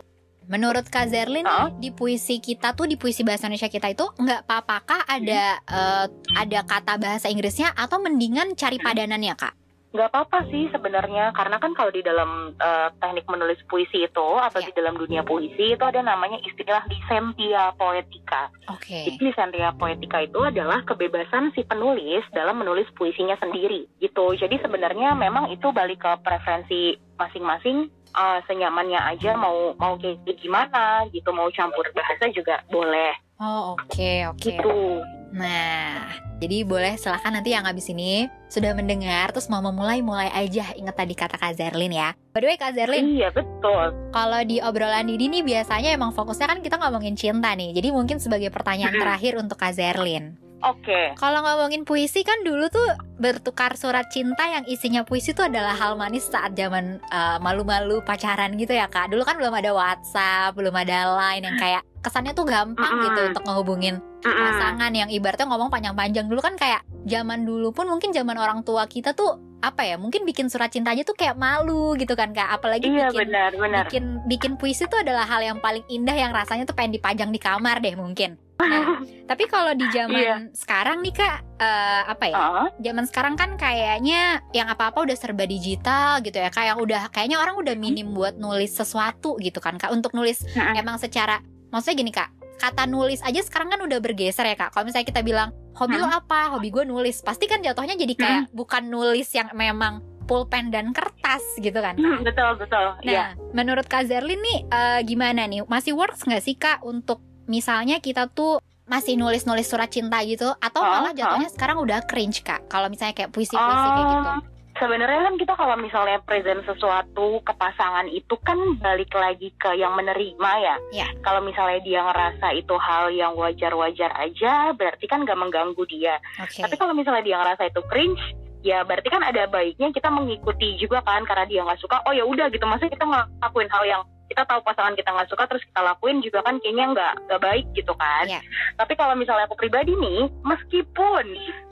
Menurut 0.49 0.89
Kak 0.89 1.13
Zerlin 1.13 1.45
nih, 1.45 1.77
di 1.77 1.89
puisi 1.93 2.41
kita 2.41 2.73
tuh 2.73 2.89
di 2.89 2.97
puisi 2.97 3.21
bahasa 3.21 3.45
Indonesia 3.45 3.69
kita 3.69 3.93
itu 3.93 4.01
nggak 4.01 4.49
apa-apakah 4.49 5.05
ada 5.05 5.61
eh, 5.61 6.05
ada 6.33 6.59
kata 6.65 6.97
bahasa 6.97 7.29
Inggrisnya 7.29 7.69
atau 7.77 8.01
mendingan 8.01 8.57
cari 8.57 8.81
padanannya 8.81 9.37
kak? 9.37 9.58
Nggak 9.89 10.09
apa-apa 10.13 10.45
sih 10.53 10.69
sebenarnya 10.69 11.33
karena 11.33 11.57
kan 11.57 11.73
kalau 11.73 11.89
di 11.89 12.05
dalam 12.05 12.53
eh, 12.53 12.87
teknik 13.01 13.25
menulis 13.25 13.57
puisi 13.65 14.05
itu 14.05 14.27
atau 14.37 14.61
Ya. 14.61 14.69
di 14.69 14.73
dalam 14.77 14.93
dunia 14.99 15.25
puisi 15.25 15.73
itu 15.73 15.81
ada 15.81 16.03
namanya 16.05 16.37
istilah 16.45 16.85
lisentia 16.85 17.73
poetika 17.73 18.53
Oke. 18.69 19.05
Jadi 19.09 19.17
lisentia 19.17 19.73
poetika 19.73 20.21
itu 20.21 20.37
adalah 20.45 20.85
kebebasan 20.85 21.49
si 21.57 21.65
penulis 21.65 22.21
dalam 22.29 22.61
menulis 22.61 22.85
puisinya 22.93 23.33
sendiri 23.41 23.89
gitu. 23.97 24.37
Jadi 24.37 24.61
sebenarnya 24.61 25.17
memang 25.17 25.49
itu 25.49 25.73
balik 25.73 26.05
ke 26.05 26.11
preferensi 26.21 26.93
masing-masing 27.17 27.89
eh, 28.13 28.39
senyamannya 28.45 29.01
aja 29.01 29.33
mau 29.33 29.73
mau 29.77 29.97
kayak 29.97 30.21
gimana 30.37 31.09
gitu 31.09 31.33
mau 31.33 31.49
campur 31.49 31.89
bahasa 31.97 32.29
juga 32.29 32.61
boleh 32.69 33.13
Oh 33.39 33.79
oke 33.79 34.11
oke. 34.35 34.43
gitu. 34.43 34.99
Nah, 35.29 36.09
jadi 36.41 36.65
boleh 36.65 36.97
silahkan 36.97 37.29
nanti 37.29 37.53
yang 37.53 37.63
habis 37.63 37.85
ini 37.87 38.25
sudah 38.49 38.73
mendengar 38.73 39.29
terus 39.29 39.45
mau 39.45 39.61
memulai 39.61 40.01
mulai 40.01 40.27
aja 40.33 40.73
inget 40.73 40.91
tadi 40.97 41.13
kata 41.15 41.37
Kak 41.37 41.55
Zerlin 41.55 41.93
ya. 41.93 42.17
By 42.33 42.41
the 42.43 42.47
way 42.49 42.57
Kak 42.59 42.73
Zerlin, 42.75 43.05
Iya 43.15 43.29
betul. 43.29 43.93
kalau 44.09 44.41
di 44.43 44.57
obrolan 44.59 45.05
Didi 45.07 45.29
nih 45.29 45.45
biasanya 45.45 45.93
emang 45.93 46.11
fokusnya 46.11 46.49
kan 46.49 46.59
kita 46.59 46.81
ngomongin 46.81 47.13
cinta 47.15 47.53
nih. 47.55 47.71
Jadi 47.77 47.93
mungkin 47.93 48.17
sebagai 48.17 48.49
pertanyaan 48.51 48.97
terakhir 48.97 49.37
untuk 49.37 49.55
Kak 49.55 49.71
Zerlin. 49.71 50.48
Oke. 50.59 51.15
Kalau 51.15 51.39
ngomongin 51.39 51.87
puisi 51.87 52.21
kan 52.21 52.43
dulu 52.43 52.67
tuh 52.67 52.83
bertukar 53.15 53.79
surat 53.79 54.07
cinta 54.11 54.43
yang 54.47 54.67
isinya 54.67 55.07
puisi 55.07 55.31
tuh 55.31 55.47
adalah 55.47 55.75
hal 55.75 55.95
manis 55.95 56.27
saat 56.27 56.55
zaman 56.55 56.99
eh, 56.99 57.37
malu-malu 57.39 58.03
pacaran 58.03 58.55
gitu 58.59 58.75
ya 58.75 58.91
kak. 58.91 59.07
Dulu 59.11 59.23
kan 59.23 59.39
belum 59.39 59.55
ada 59.55 59.71
WhatsApp, 59.71 60.55
belum 60.55 60.75
ada 60.75 61.15
Line 61.15 61.47
yang 61.47 61.57
kayak 61.57 61.83
kesannya 61.99 62.31
tuh 62.31 62.47
gampang 62.47 62.79
Mm-mm. 62.95 63.05
gitu 63.11 63.19
untuk 63.35 63.43
ngehubungin 63.43 63.99
Mm-mm. 64.23 64.39
pasangan 64.39 64.91
yang 64.95 65.11
ibaratnya 65.11 65.47
ngomong 65.51 65.67
panjang-panjang 65.67 66.31
dulu 66.31 66.39
kan 66.39 66.55
kayak 66.55 66.79
zaman 67.03 67.43
dulu 67.43 67.75
pun 67.75 67.91
mungkin 67.91 68.15
zaman 68.15 68.39
orang 68.39 68.63
tua 68.63 68.87
kita 68.87 69.11
tuh 69.11 69.35
apa 69.59 69.83
ya 69.83 69.99
mungkin 69.99 70.23
bikin 70.23 70.47
surat 70.47 70.71
cinta 70.71 70.95
aja 70.95 71.03
tuh 71.03 71.19
kayak 71.19 71.35
malu 71.35 71.91
gitu 71.99 72.15
kan 72.15 72.31
kak 72.31 72.47
apalagi 72.47 72.87
Iya 72.87 73.11
bikin 73.11 73.27
benar 73.27 73.51
benar. 73.51 73.83
bikin 73.91 74.03
bikin 74.31 74.51
puisi 74.55 74.87
tuh 74.87 75.03
adalah 75.03 75.27
hal 75.27 75.43
yang 75.43 75.59
paling 75.59 75.83
indah 75.91 76.15
yang 76.15 76.31
rasanya 76.31 76.63
tuh 76.63 76.71
pengen 76.71 76.95
dipajang 76.95 77.27
di 77.35 77.39
kamar 77.43 77.83
deh 77.83 77.99
mungkin 77.99 78.39
tapi 79.29 79.43
kalau 79.45 79.71
di 79.71 79.85
zaman 79.89 80.19
Iya. 80.19 80.37
sekarang 80.51 80.99
nih 80.99 81.13
kak 81.13 81.37
eh, 81.57 82.01
apa 82.05 82.25
ya 82.25 82.35
Ah, 82.35 82.67
zaman 82.75 83.05
sekarang 83.05 83.33
kan 83.33 83.55
kayaknya 83.55 84.21
yang 84.49 84.67
apa-apa 84.67 85.01
udah 85.01 85.13
serba 85.13 85.43
digital 85.43 86.19
gitu 86.19 86.35
ya 86.35 86.49
kayak 86.49 86.67
yang 86.69 86.79
udah 86.79 87.07
kayaknya 87.09 87.37
orang 87.37 87.55
udah 87.55 87.73
minim 87.73 88.11
buat 88.11 88.35
nulis 88.35 88.71
sesuatu 88.71 89.37
gitu 89.37 89.57
kan 89.57 89.75
kak 89.75 89.89
untuk 89.89 90.11
nulis 90.11 90.43
Mm-mm. 90.49 90.75
emang 90.75 90.95
secara 90.95 91.39
maksudnya 91.67 91.97
gini 91.97 92.11
kak 92.11 92.29
kata 92.57 92.83
nulis 92.83 93.21
aja 93.21 93.39
sekarang 93.39 93.69
kan 93.69 93.79
udah 93.79 93.97
bergeser 93.97 94.43
ya 94.43 94.55
kak 94.55 94.69
kalau 94.69 94.83
misalnya 94.83 95.07
kita 95.07 95.21
bilang 95.21 95.49
hobi 95.73 95.95
lo 95.95 96.05
apa 96.05 96.51
hobi 96.51 96.67
gue 96.69 96.83
nulis 96.83 97.21
pasti 97.21 97.45
kan 97.45 97.59
jatuhnya 97.59 97.95
jadi 97.95 98.13
kayak 98.13 98.41
bukan 98.51 98.83
nulis 98.85 99.31
yang 99.31 99.47
memang 99.53 99.99
pulpen 100.25 100.67
dan 100.67 100.91
kertas 100.91 101.41
gitu 101.57 101.73
kan 101.75 101.95
Hmm, 101.95 102.21
betul 102.21 102.53
betul. 102.55 102.99
Nah, 102.99 103.01
Iya. 103.01 103.25
menurut 103.49 103.85
Kak 103.85 104.05
Zerlin 104.05 104.37
nih 104.37 104.59
eh, 104.63 104.99
gimana 105.01 105.41
nih? 105.43 105.65
Masih 105.65 105.91
works 105.91 106.21
nggak 106.21 106.37
sih 106.39 106.53
Kak 106.53 106.83
untuk 106.83 107.23
misalnya 107.49 107.97
kita 107.97 108.29
tuh 108.29 108.61
masih 108.89 109.17
nulis-nulis 109.17 109.69
surat 109.69 109.89
cinta 109.89 110.21
gitu 110.25 110.49
atau 110.57 110.81
Oh, 110.81 110.89
malah 110.89 111.13
jatuhnya 111.13 111.49
sekarang 111.53 111.77
udah 111.81 112.05
cringe 112.09 112.41
Kak? 112.41 112.69
Kalau 112.69 112.89
misalnya 112.89 113.13
kayak 113.13 113.29
puisi-puisi 113.33 113.87
kayak 113.93 114.07
gitu. 114.09 114.29
Oh, 114.33 114.41
sebenarnya 114.81 115.21
kan 115.29 115.35
kita 115.37 115.53
kalau 115.53 115.75
misalnya 115.77 116.17
present 116.25 116.65
sesuatu 116.65 117.37
ke 117.45 117.53
pasangan 117.53 118.09
itu 118.09 118.33
kan 118.41 118.57
balik 118.81 119.13
lagi 119.13 119.53
ke 119.61 119.77
yang 119.77 119.93
menerima 119.93 120.51
ya. 120.57 120.75
Ya. 120.89 121.07
Kalau 121.21 121.45
misalnya 121.45 121.77
dia 121.85 122.01
ngerasa 122.01 122.47
itu 122.57 122.73
hal 122.81 123.13
yang 123.13 123.37
wajar-wajar 123.37 124.09
aja, 124.17 124.73
berarti 124.73 125.05
kan 125.05 125.21
gak 125.21 125.37
mengganggu 125.37 125.83
dia. 125.85 126.17
Oke. 126.41 126.65
Tapi 126.65 126.73
kalau 126.73 126.97
misalnya 126.97 127.21
dia 127.21 127.37
ngerasa 127.37 127.69
itu 127.69 127.81
cringe, 127.85 128.23
ya 128.65 128.81
berarti 128.81 129.07
kan 129.13 129.21
ada 129.21 129.45
baiknya 129.45 129.93
kita 129.93 130.09
mengikuti 130.09 130.81
juga 130.81 131.05
kan 131.05 131.23
karena 131.29 131.45
dia 131.45 131.61
nggak 131.61 131.77
suka. 131.77 132.01
Oh 132.09 132.13
ya 132.15 132.25
udah 132.25 132.49
gitu, 132.49 132.65
maksudnya 132.65 132.97
kita 132.97 133.05
ngelakuin 133.05 133.69
hal 133.69 133.83
yang 133.85 134.01
kita 134.29 134.45
tahu 134.45 134.61
pasangan 134.61 134.93
kita 134.93 135.09
nggak 135.09 135.29
suka 135.33 135.43
terus 135.49 135.65
kita 135.65 135.81
lakuin 135.81 136.21
juga 136.21 136.45
kan 136.45 136.61
kayaknya 136.61 136.85
nggak 136.93 137.13
nggak 137.25 137.41
baik 137.41 137.67
gitu 137.73 137.93
kan. 137.97 138.29
Iya. 138.29 138.41
Tapi 138.77 138.93
kalau 138.93 139.17
misalnya 139.17 139.49
aku 139.49 139.57
pribadi 139.57 139.97
nih, 139.97 140.29
meskipun 140.45 141.25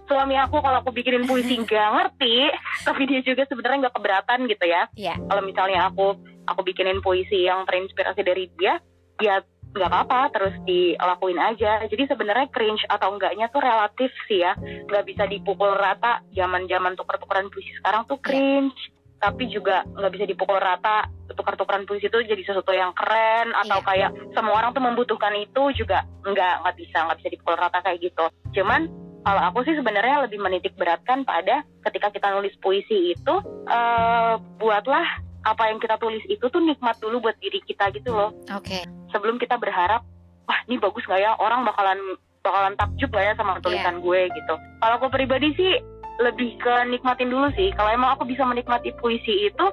suami 0.10 0.36
aku 0.40 0.58
kalau 0.64 0.82
aku 0.82 0.90
bikinin 0.90 1.30
puisi 1.30 1.54
nggak 1.64 1.90
ngerti, 1.94 2.50
tapi 2.82 3.02
dia 3.06 3.22
juga 3.22 3.46
sebenarnya 3.46 3.88
nggak 3.88 3.96
keberatan 3.96 4.40
gitu 4.50 4.66
ya. 4.66 4.90
Iya. 4.98 5.16
Kalau 5.22 5.42
misalnya 5.46 5.80
aku 5.88 6.18
aku 6.50 6.62
bikinin 6.66 7.00
puisi 7.06 7.46
yang 7.46 7.64
terinspirasi 7.70 8.22
dari 8.26 8.50
dia, 8.58 8.82
ya 9.22 9.46
nggak 9.78 9.94
apa-apa 9.94 10.22
terus 10.34 10.56
dilakuin 10.66 11.38
aja. 11.38 11.86
Jadi 11.86 12.10
sebenarnya 12.10 12.50
cringe 12.50 12.82
atau 12.90 13.14
enggaknya 13.14 13.46
tuh 13.54 13.62
relatif 13.62 14.10
sih 14.26 14.42
ya, 14.42 14.58
nggak 14.58 15.06
bisa 15.06 15.30
dipukul 15.30 15.78
rata. 15.78 16.26
Zaman-zaman 16.34 16.98
tuker-tukeran 16.98 17.54
puisi 17.54 17.70
sekarang 17.78 18.10
tuh 18.10 18.18
cringe, 18.18 18.74
tapi 19.18 19.50
juga 19.50 19.82
nggak 19.88 20.14
bisa 20.14 20.26
dipukul 20.26 20.58
rata. 20.58 21.06
Tukar-tukeran 21.28 21.86
puisi 21.86 22.08
itu 22.08 22.18
jadi 22.24 22.42
sesuatu 22.42 22.72
yang 22.72 22.96
keren 22.96 23.54
atau 23.66 23.84
Iya. 23.84 23.86
kayak 23.86 24.10
semua 24.34 24.58
orang 24.58 24.72
tuh 24.74 24.82
membutuhkan 24.82 25.34
itu 25.36 25.74
juga 25.76 26.02
nggak 26.24 26.54
nggak 26.64 26.76
bisa 26.78 26.98
nggak 27.06 27.18
bisa 27.22 27.30
dipukul 27.30 27.56
rata 27.56 27.80
kayak 27.82 28.00
gitu. 28.02 28.26
Cuman 28.58 28.88
kalau 29.22 29.42
aku 29.52 29.68
sih 29.68 29.76
sebenarnya 29.76 30.24
lebih 30.24 30.40
menitik 30.40 30.74
beratkan 30.80 31.28
pada 31.28 31.62
ketika 31.84 32.10
kita 32.10 32.32
nulis 32.32 32.56
puisi 32.64 33.12
itu 33.12 33.36
eh 33.68 34.34
buatlah 34.56 35.08
apa 35.44 35.64
yang 35.68 35.80
kita 35.80 35.96
tulis 35.96 36.24
itu 36.28 36.44
tuh 36.44 36.60
nikmat 36.60 36.96
dulu 37.00 37.24
buat 37.24 37.36
diri 37.40 37.64
kita 37.64 37.92
gitu 37.96 38.12
loh 38.12 38.36
Oke. 38.52 38.84
sebelum 39.12 39.40
kita 39.40 39.56
berharap 39.56 40.04
wah 40.44 40.60
ini 40.68 40.76
bagus 40.76 41.08
nggak 41.08 41.24
ya 41.24 41.32
orang 41.40 41.64
bakalan 41.64 42.00
bakalan 42.44 42.76
takjub 42.76 43.12
nggak 43.12 43.26
ya 43.28 43.34
sama 43.36 43.60
tulisan 43.60 44.00
gue 44.00 44.28
gitu 44.28 44.54
kalau 44.80 44.96
aku 45.00 45.08
pribadi 45.08 45.52
sih 45.56 45.72
lebih 46.18 46.58
ke 46.58 46.74
nikmatin 46.90 47.30
dulu 47.30 47.50
sih 47.54 47.70
kalau 47.78 47.94
emang 47.94 48.18
aku 48.18 48.26
bisa 48.26 48.42
menikmati 48.44 48.90
puisi 48.98 49.50
itu 49.50 49.66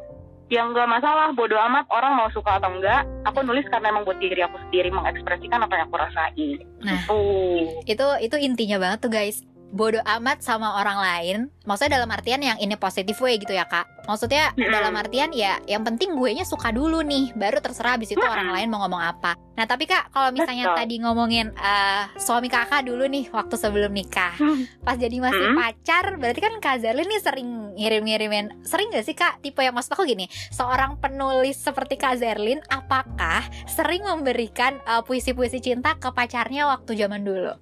yang 0.52 0.76
nggak 0.76 0.86
masalah 0.86 1.32
bodoh 1.32 1.56
amat 1.56 1.88
orang 1.88 2.20
mau 2.20 2.28
suka 2.28 2.60
atau 2.60 2.68
enggak 2.68 3.08
aku 3.24 3.40
nulis 3.42 3.64
karena 3.72 3.88
emang 3.90 4.04
buat 4.04 4.20
diri 4.20 4.44
aku 4.44 4.60
sendiri 4.68 4.92
mengekspresikan 4.92 5.64
apa 5.64 5.72
yang 5.72 5.88
aku 5.88 5.96
rasain 5.96 6.60
Nah. 6.84 7.00
Tuh. 7.08 7.80
Itu 7.88 8.06
itu 8.20 8.36
intinya 8.36 8.76
banget 8.76 9.08
tuh 9.08 9.10
guys. 9.10 9.40
Bodoh 9.74 10.06
amat 10.06 10.38
sama 10.38 10.78
orang 10.78 10.98
lain. 11.02 11.38
Maksudnya 11.66 11.98
dalam 11.98 12.14
artian 12.14 12.38
yang 12.38 12.54
ini 12.62 12.78
positive 12.78 13.18
way 13.18 13.42
gitu 13.42 13.50
ya 13.50 13.66
kak. 13.66 14.06
Maksudnya 14.06 14.54
Mm-mm. 14.54 14.70
dalam 14.70 14.94
artian 14.94 15.34
ya 15.34 15.58
yang 15.66 15.82
penting 15.82 16.14
gue 16.14 16.30
nya 16.30 16.46
suka 16.46 16.70
dulu 16.70 17.02
nih. 17.02 17.34
Baru 17.34 17.58
terserah 17.58 17.98
abis 17.98 18.14
itu 18.14 18.22
Mm-mm. 18.22 18.30
orang 18.30 18.54
lain 18.54 18.70
mau 18.70 18.86
ngomong 18.86 19.02
apa. 19.02 19.34
Nah 19.58 19.66
tapi 19.66 19.90
kak 19.90 20.14
kalau 20.14 20.30
misalnya 20.30 20.70
Betul. 20.70 20.78
tadi 20.78 20.94
ngomongin 21.02 21.50
eh, 21.58 22.06
suami 22.22 22.46
kakak 22.46 22.86
dulu 22.86 23.02
nih 23.10 23.26
waktu 23.34 23.54
sebelum 23.58 23.90
nikah. 23.90 24.38
Pas 24.86 24.94
jadi 24.94 25.18
masih 25.18 25.42
Mm-mm. 25.42 25.58
pacar 25.58 26.04
berarti 26.22 26.38
kan 26.38 26.54
kak 26.62 26.78
Zerlin 26.78 27.10
nih 27.10 27.18
sering 27.18 27.48
ngirim-ngirimin. 27.74 28.62
Sering 28.62 28.94
gak 28.94 29.02
sih 29.02 29.18
kak 29.18 29.42
tipe 29.42 29.58
yang 29.58 29.74
maksud 29.74 29.90
aku 29.98 30.06
gini. 30.06 30.30
Seorang 30.54 31.02
penulis 31.02 31.58
seperti 31.58 31.98
kak 31.98 32.22
Zerlin 32.22 32.62
apakah 32.70 33.42
sering 33.66 34.06
memberikan 34.06 34.78
eh, 34.86 35.02
puisi-puisi 35.02 35.58
cinta 35.58 35.98
ke 35.98 36.14
pacarnya 36.14 36.70
waktu 36.70 36.94
zaman 36.94 37.26
dulu? 37.26 37.58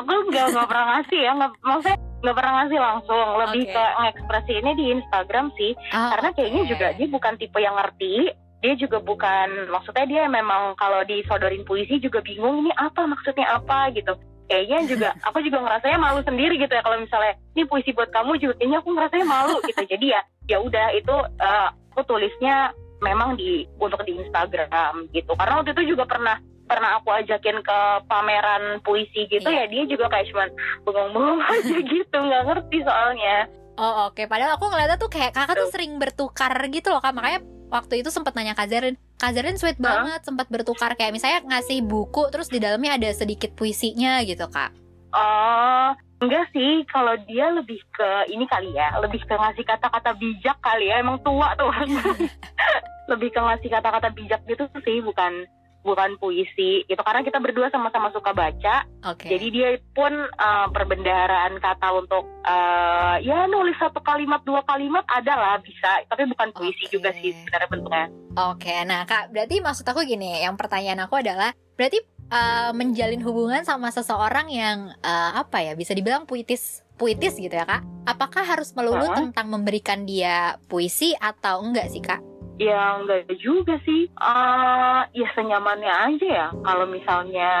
Aku 0.00 0.12
nggak 0.30 0.46
nggak 0.54 0.68
pernah 0.70 0.86
ngasih 0.98 1.20
ya 1.22 1.32
nggak 1.38 1.50
maksudnya 1.62 1.98
nggak 2.24 2.36
pernah 2.40 2.52
ngasih 2.64 2.80
langsung. 2.80 3.26
Lebih 3.36 3.62
Oke. 3.68 3.72
ke 3.76 3.84
ngekspresi 4.00 4.52
ini 4.64 4.70
di 4.80 4.84
Instagram 4.96 5.46
sih. 5.60 5.72
Oh, 5.92 6.08
karena 6.16 6.28
kayaknya 6.32 6.62
juga 6.64 6.86
dia 6.96 7.08
bukan 7.12 7.34
tipe 7.36 7.58
yang 7.60 7.76
ngerti. 7.76 8.32
Dia 8.64 8.74
juga 8.80 8.96
bukan 9.04 9.68
maksudnya 9.68 10.08
dia 10.08 10.22
memang 10.24 10.72
kalau 10.80 11.04
disodorin 11.04 11.68
puisi 11.68 12.00
juga 12.00 12.24
bingung 12.24 12.64
ini 12.64 12.72
apa? 12.80 13.04
Maksudnya 13.04 13.60
apa? 13.60 13.92
gitu. 13.92 14.16
Kayaknya 14.48 14.78
juga 14.88 15.08
aku 15.28 15.44
juga 15.44 15.58
ngerasanya 15.68 15.98
malu 16.00 16.20
sendiri 16.24 16.56
gitu 16.56 16.72
ya 16.72 16.80
kalau 16.80 16.96
misalnya 16.96 17.36
ini 17.52 17.68
puisi 17.68 17.92
buat 17.92 18.08
kamu 18.08 18.40
juga. 18.40 18.56
Kayaknya 18.56 18.78
aku 18.80 18.88
ngerasanya 18.96 19.26
malu 19.28 19.56
gitu. 19.68 19.82
Jadi 19.92 20.06
ya 20.16 20.20
ya 20.48 20.56
udah 20.64 20.86
itu 20.96 21.16
eh, 21.44 21.68
aku 21.92 22.00
tulisnya 22.08 22.72
memang 23.04 23.36
di 23.36 23.68
untuk 23.76 24.00
di 24.08 24.16
Instagram 24.16 25.12
gitu. 25.12 25.36
Karena 25.36 25.60
waktu 25.60 25.76
itu 25.76 25.92
juga 25.92 26.08
pernah 26.08 26.40
pernah 26.64 26.96
aku 26.96 27.12
ajakin 27.12 27.60
ke 27.60 27.78
pameran 28.06 28.80
puisi 28.80 29.28
gitu 29.28 29.44
Iya. 29.44 29.64
ya 29.64 29.70
dia 29.70 29.82
juga 29.86 30.06
kayak 30.08 30.26
cuman 30.32 30.48
bengong-bengong 30.82 31.40
aja 31.52 31.76
gitu 31.78 32.16
nggak 32.16 32.44
ngerti 32.46 32.78
soalnya 32.82 33.38
Oh 33.74 34.06
oke, 34.06 34.30
padahal 34.30 34.54
aku 34.54 34.70
ngeliatnya 34.70 35.02
tuh 35.02 35.10
kayak 35.10 35.34
kakak 35.34 35.58
tuh 35.58 35.66
Tuh. 35.66 35.72
sering 35.74 35.98
bertukar 35.98 36.54
gitu 36.70 36.94
loh 36.94 37.02
kak 37.02 37.10
Makanya 37.10 37.42
waktu 37.74 38.00
itu 38.00 38.08
sempat 38.08 38.38
nanya 38.38 38.54
Kak 38.54 38.70
Zerin 38.70 38.94
Kak 39.18 39.34
Zerin 39.34 39.58
sweet 39.58 39.74
Hah? 39.76 40.06
banget, 40.06 40.22
sempat 40.22 40.46
bertukar 40.46 40.94
Kayak 40.94 41.10
misalnya 41.10 41.42
ngasih 41.42 41.82
buku, 41.82 42.30
terus 42.30 42.46
di 42.46 42.62
dalamnya 42.62 42.94
ada 42.94 43.10
sedikit 43.10 43.50
puisinya 43.52 44.22
gitu 44.22 44.46
kak 44.46 44.70
Oh, 45.10 45.90
enggak 46.18 46.50
sih. 46.50 46.82
Kalau 46.86 47.14
dia 47.26 47.46
lebih 47.50 47.78
ke 47.90 48.30
ini 48.30 48.46
kali 48.46 48.74
ya, 48.74 48.98
lebih 48.98 49.22
ke 49.22 49.30
ngasih 49.30 49.62
kata-kata 49.62 50.10
bijak 50.18 50.58
kali 50.58 50.90
ya. 50.90 50.98
Emang 50.98 51.22
tua 51.22 51.54
tuh. 51.54 51.70
lebih 53.10 53.30
ke 53.30 53.38
ngasih 53.38 53.70
kata-kata 53.70 54.10
bijak 54.10 54.42
gitu 54.46 54.66
sih, 54.82 54.98
bukan 54.98 55.46
bukan 55.84 56.16
puisi. 56.16 56.82
Itu 56.88 56.98
karena 57.04 57.20
kita 57.22 57.38
berdua 57.38 57.68
sama-sama 57.68 58.08
suka 58.10 58.32
baca. 58.32 58.88
Oke 59.04 59.28
Jadi 59.28 59.46
dia 59.52 59.68
pun 59.92 60.10
eh, 60.26 60.66
perbendaharaan 60.72 61.60
kata 61.60 61.88
untuk 61.94 62.24
eh, 62.42 63.16
ya 63.22 63.44
nulis 63.46 63.76
satu 63.76 64.00
kalimat 64.00 64.40
dua 64.42 64.64
kalimat 64.64 65.04
adalah 65.12 65.60
bisa, 65.60 66.02
tapi 66.08 66.24
bukan 66.26 66.50
puisi 66.56 66.88
Oke. 66.88 66.92
juga 66.98 67.12
sih 67.20 67.30
sebenarnya 67.30 67.68
bentuknya. 67.70 68.06
Oke, 68.34 68.74
nah 68.82 69.06
kak, 69.06 69.30
berarti 69.30 69.62
maksud 69.62 69.86
aku 69.86 70.02
gini 70.02 70.42
Yang 70.42 70.58
pertanyaan 70.58 71.06
aku 71.06 71.22
adalah 71.22 71.54
Berarti 71.78 72.02
eh, 72.34 72.70
menjalin 72.74 73.22
hubungan 73.22 73.62
sama 73.62 73.94
seseorang 73.94 74.50
yang 74.50 74.90
eh, 74.90 75.30
Apa 75.38 75.62
ya, 75.62 75.78
bisa 75.78 75.94
dibilang 75.94 76.26
puitis 76.26 76.82
Puitis 76.98 77.38
gitu 77.38 77.54
ya 77.54 77.62
kak 77.62 77.86
Apakah 78.10 78.42
harus 78.42 78.74
melulu 78.74 79.06
Hah? 79.06 79.22
tentang 79.22 79.54
memberikan 79.54 80.02
dia 80.02 80.58
puisi 80.66 81.14
Atau 81.14 81.62
enggak 81.62 81.86
sih 81.94 82.02
kak? 82.02 82.33
Ya 82.58 82.98
enggak 82.98 83.26
juga 83.42 83.78
sih. 83.82 84.06
Eh 84.10 85.00
ya 85.10 85.28
senyamannya 85.34 85.90
aja 85.90 86.28
ya. 86.28 86.48
Kalau 86.62 86.86
misalnya 86.86 87.52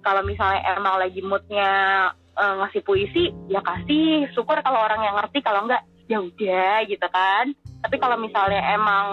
kalau 0.00 0.22
misalnya 0.24 0.64
emang 0.76 0.96
lagi 0.96 1.20
moodnya 1.20 1.72
eh, 2.38 2.54
ngasih 2.64 2.82
puisi, 2.84 3.28
ya 3.52 3.60
kasih. 3.60 4.30
Syukur 4.32 4.60
kalau 4.64 4.80
orang 4.80 5.04
yang 5.04 5.16
ngerti. 5.20 5.44
Kalau 5.44 5.68
enggak, 5.68 5.84
ya 6.08 6.18
udah 6.24 6.74
gitu 6.88 7.06
kan. 7.12 7.52
Tapi 7.78 7.96
kalau 8.02 8.18
misalnya 8.18 8.58
emang 8.74 9.06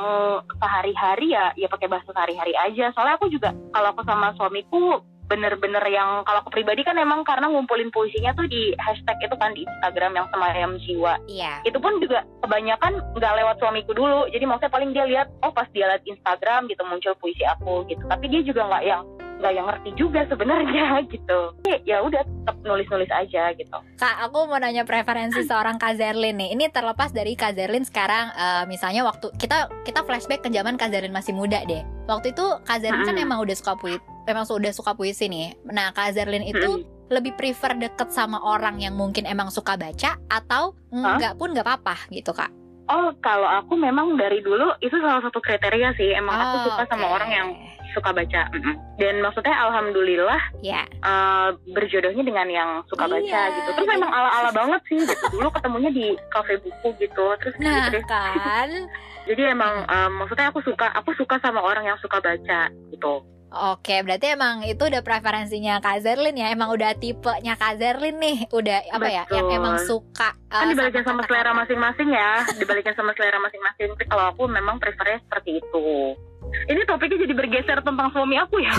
sehari-hari 0.58 1.38
ya, 1.38 1.54
ya 1.54 1.70
pakai 1.70 1.86
bahasa 1.86 2.10
sehari-hari 2.10 2.56
aja. 2.58 2.90
Soalnya 2.96 3.20
aku 3.20 3.30
juga 3.30 3.54
kalau 3.76 3.94
aku 3.94 4.02
sama 4.08 4.34
suamiku 4.34 5.04
bener-bener 5.26 5.82
yang 5.90 6.22
kalau 6.24 6.46
aku 6.46 6.54
pribadi 6.54 6.86
kan 6.86 6.98
emang 6.98 7.26
karena 7.26 7.50
ngumpulin 7.50 7.90
puisinya 7.90 8.32
tuh 8.38 8.46
di 8.46 8.74
hashtag 8.78 9.18
itu 9.26 9.36
kan 9.38 9.52
di 9.58 9.66
Instagram 9.66 10.14
yang 10.14 10.28
semayam 10.30 10.72
jiwa. 10.86 11.14
Iya. 11.26 11.66
Itu 11.66 11.82
pun 11.82 11.98
juga 11.98 12.22
kebanyakan 12.46 13.02
nggak 13.18 13.36
lewat 13.42 13.56
suamiku 13.58 13.92
dulu. 13.98 14.30
Jadi 14.30 14.46
maksudnya 14.46 14.74
paling 14.74 14.92
dia 14.94 15.06
lihat 15.10 15.28
oh 15.42 15.52
pas 15.52 15.66
dia 15.74 15.90
lihat 15.90 16.06
Instagram 16.06 16.70
gitu 16.70 16.86
muncul 16.86 17.14
puisi 17.18 17.42
aku 17.46 17.86
gitu. 17.90 18.06
Tapi 18.06 18.26
dia 18.30 18.42
juga 18.46 18.70
nggak 18.70 18.86
yang 18.86 19.02
nggak 19.36 19.52
yang 19.52 19.68
ngerti 19.68 19.90
juga 20.00 20.22
sebenarnya 20.32 20.86
gitu. 21.14 21.40
Ya 21.84 22.00
udah 22.00 22.24
tetap 22.24 22.56
nulis 22.64 22.88
nulis 22.88 23.12
aja 23.12 23.52
gitu. 23.58 23.78
Kak, 24.00 24.16
aku 24.30 24.48
mau 24.48 24.62
nanya 24.62 24.88
preferensi 24.88 25.44
seorang 25.44 25.76
Kak 25.76 26.00
Zerlin 26.00 26.40
nih. 26.40 26.50
Ini 26.56 26.72
terlepas 26.72 27.12
dari 27.12 27.36
Kak 27.36 27.58
Zerlin 27.58 27.84
sekarang, 27.84 28.32
eh, 28.32 28.64
misalnya 28.70 29.04
waktu 29.04 29.34
kita 29.36 29.68
kita 29.84 30.06
flashback 30.08 30.46
ke 30.46 30.50
zaman 30.54 30.80
Kak 30.80 30.94
Zerlin 30.94 31.12
masih 31.12 31.36
muda 31.36 31.60
deh. 31.68 31.84
Waktu 32.08 32.32
itu 32.32 32.46
Kak 32.64 32.80
Zerlin 32.80 33.04
kan 33.04 33.18
Mm-mm. 33.18 33.26
emang 33.28 33.40
udah 33.44 33.56
suka 33.58 33.76
puisi, 33.76 34.00
emang 34.26 34.44
sudah 34.44 34.70
suka 34.70 34.92
puisi 34.92 35.26
nih. 35.26 35.54
Nah, 35.66 35.90
Kak 35.90 36.12
Zerlin 36.12 36.44
itu 36.44 36.82
lebih 37.08 37.34
prefer 37.34 37.74
deket 37.76 38.10
sama 38.10 38.42
orang 38.42 38.78
yang 38.78 38.94
mungkin 38.94 39.24
emang 39.24 39.48
suka 39.48 39.74
baca 39.76 40.18
atau 40.26 40.74
enggak 40.90 41.36
pun 41.36 41.54
nggak 41.54 41.62
apa-apa 41.64 42.10
gitu 42.10 42.32
kak? 42.32 42.50
oh 42.86 43.10
kalau 43.18 43.50
aku 43.50 43.74
memang 43.74 44.14
dari 44.14 44.42
dulu 44.42 44.70
itu 44.78 44.94
salah 44.96 45.18
satu 45.20 45.38
kriteria 45.38 45.90
sih. 45.96 46.14
Emang 46.14 46.34
aku 46.34 46.56
Oh, 46.56 46.64
suka 46.70 46.84
sama 46.86 47.06
oke. 47.08 47.14
orang 47.16 47.30
yang 47.32 47.48
suka 47.94 48.10
baca 48.12 48.42
dan 48.96 49.16
maksudnya 49.22 49.56
alhamdulillah 49.58 50.42
ya. 50.62 50.86
eh, 50.86 51.50
berjodohnya 51.72 52.22
dengan 52.22 52.46
yang 52.46 52.70
suka 52.86 53.06
baca 53.06 53.26
Iya, 53.26 53.54
gitu. 53.56 53.70
Terus 53.72 53.88
jadi- 53.88 53.98
emang 53.98 54.12
ala 54.14 54.30
ala 54.32 54.50
banget 54.52 54.82
sih 54.86 55.00
gitu. 55.02 55.26
Dulu 55.34 55.50
ketemunya 55.50 55.90
di 55.90 56.06
kafe 56.30 56.62
buku 56.62 56.94
gitu. 57.00 57.26
Terus 57.42 57.54
nah 57.58 57.90
gitu 57.90 57.98
deh. 57.98 58.04
kan? 58.06 58.70
Jadi 59.26 59.42
emang 59.42 59.74
um, 59.86 60.12
maksudnya 60.22 60.54
aku 60.54 60.62
suka 60.62 60.86
aku 60.94 61.10
suka 61.16 61.42
sama 61.42 61.66
orang 61.66 61.86
yang 61.86 61.98
suka 61.98 62.22
baca 62.22 62.70
gitu. 62.90 63.14
Oke, 63.56 64.04
berarti 64.04 64.36
emang 64.36 64.68
itu 64.68 64.84
udah 64.84 65.00
preferensinya 65.00 65.80
Kak 65.80 66.04
Zerlin 66.04 66.36
ya. 66.36 66.52
Emang 66.52 66.76
udah 66.76 66.92
tipenya 67.00 67.56
Kak 67.56 67.80
Zerlin 67.80 68.20
nih. 68.20 68.52
Udah 68.52 68.84
apa 68.92 69.08
ya? 69.08 69.24
Yang 69.32 69.48
Betul. 69.48 69.60
emang 69.64 69.76
suka 69.88 70.30
uh, 70.52 70.60
Kan 70.60 70.68
dibalikin 70.76 71.04
sama, 71.08 71.24
kata-kata. 71.24 71.32
selera 71.32 71.52
masing-masing 71.56 72.10
ya, 72.12 72.32
dibalikin 72.60 72.94
sama 73.00 73.12
selera 73.16 73.40
masing-masing. 73.40 73.96
Tapi 73.96 74.06
kalau 74.12 74.24
aku 74.36 74.44
memang 74.52 74.76
prefernya 74.76 75.24
seperti 75.24 75.64
itu. 75.64 75.88
Ini 76.68 76.82
topiknya 76.84 77.24
jadi 77.26 77.34
bergeser 77.34 77.80
tentang 77.80 78.12
suami 78.12 78.36
aku 78.36 78.60
ya. 78.60 78.76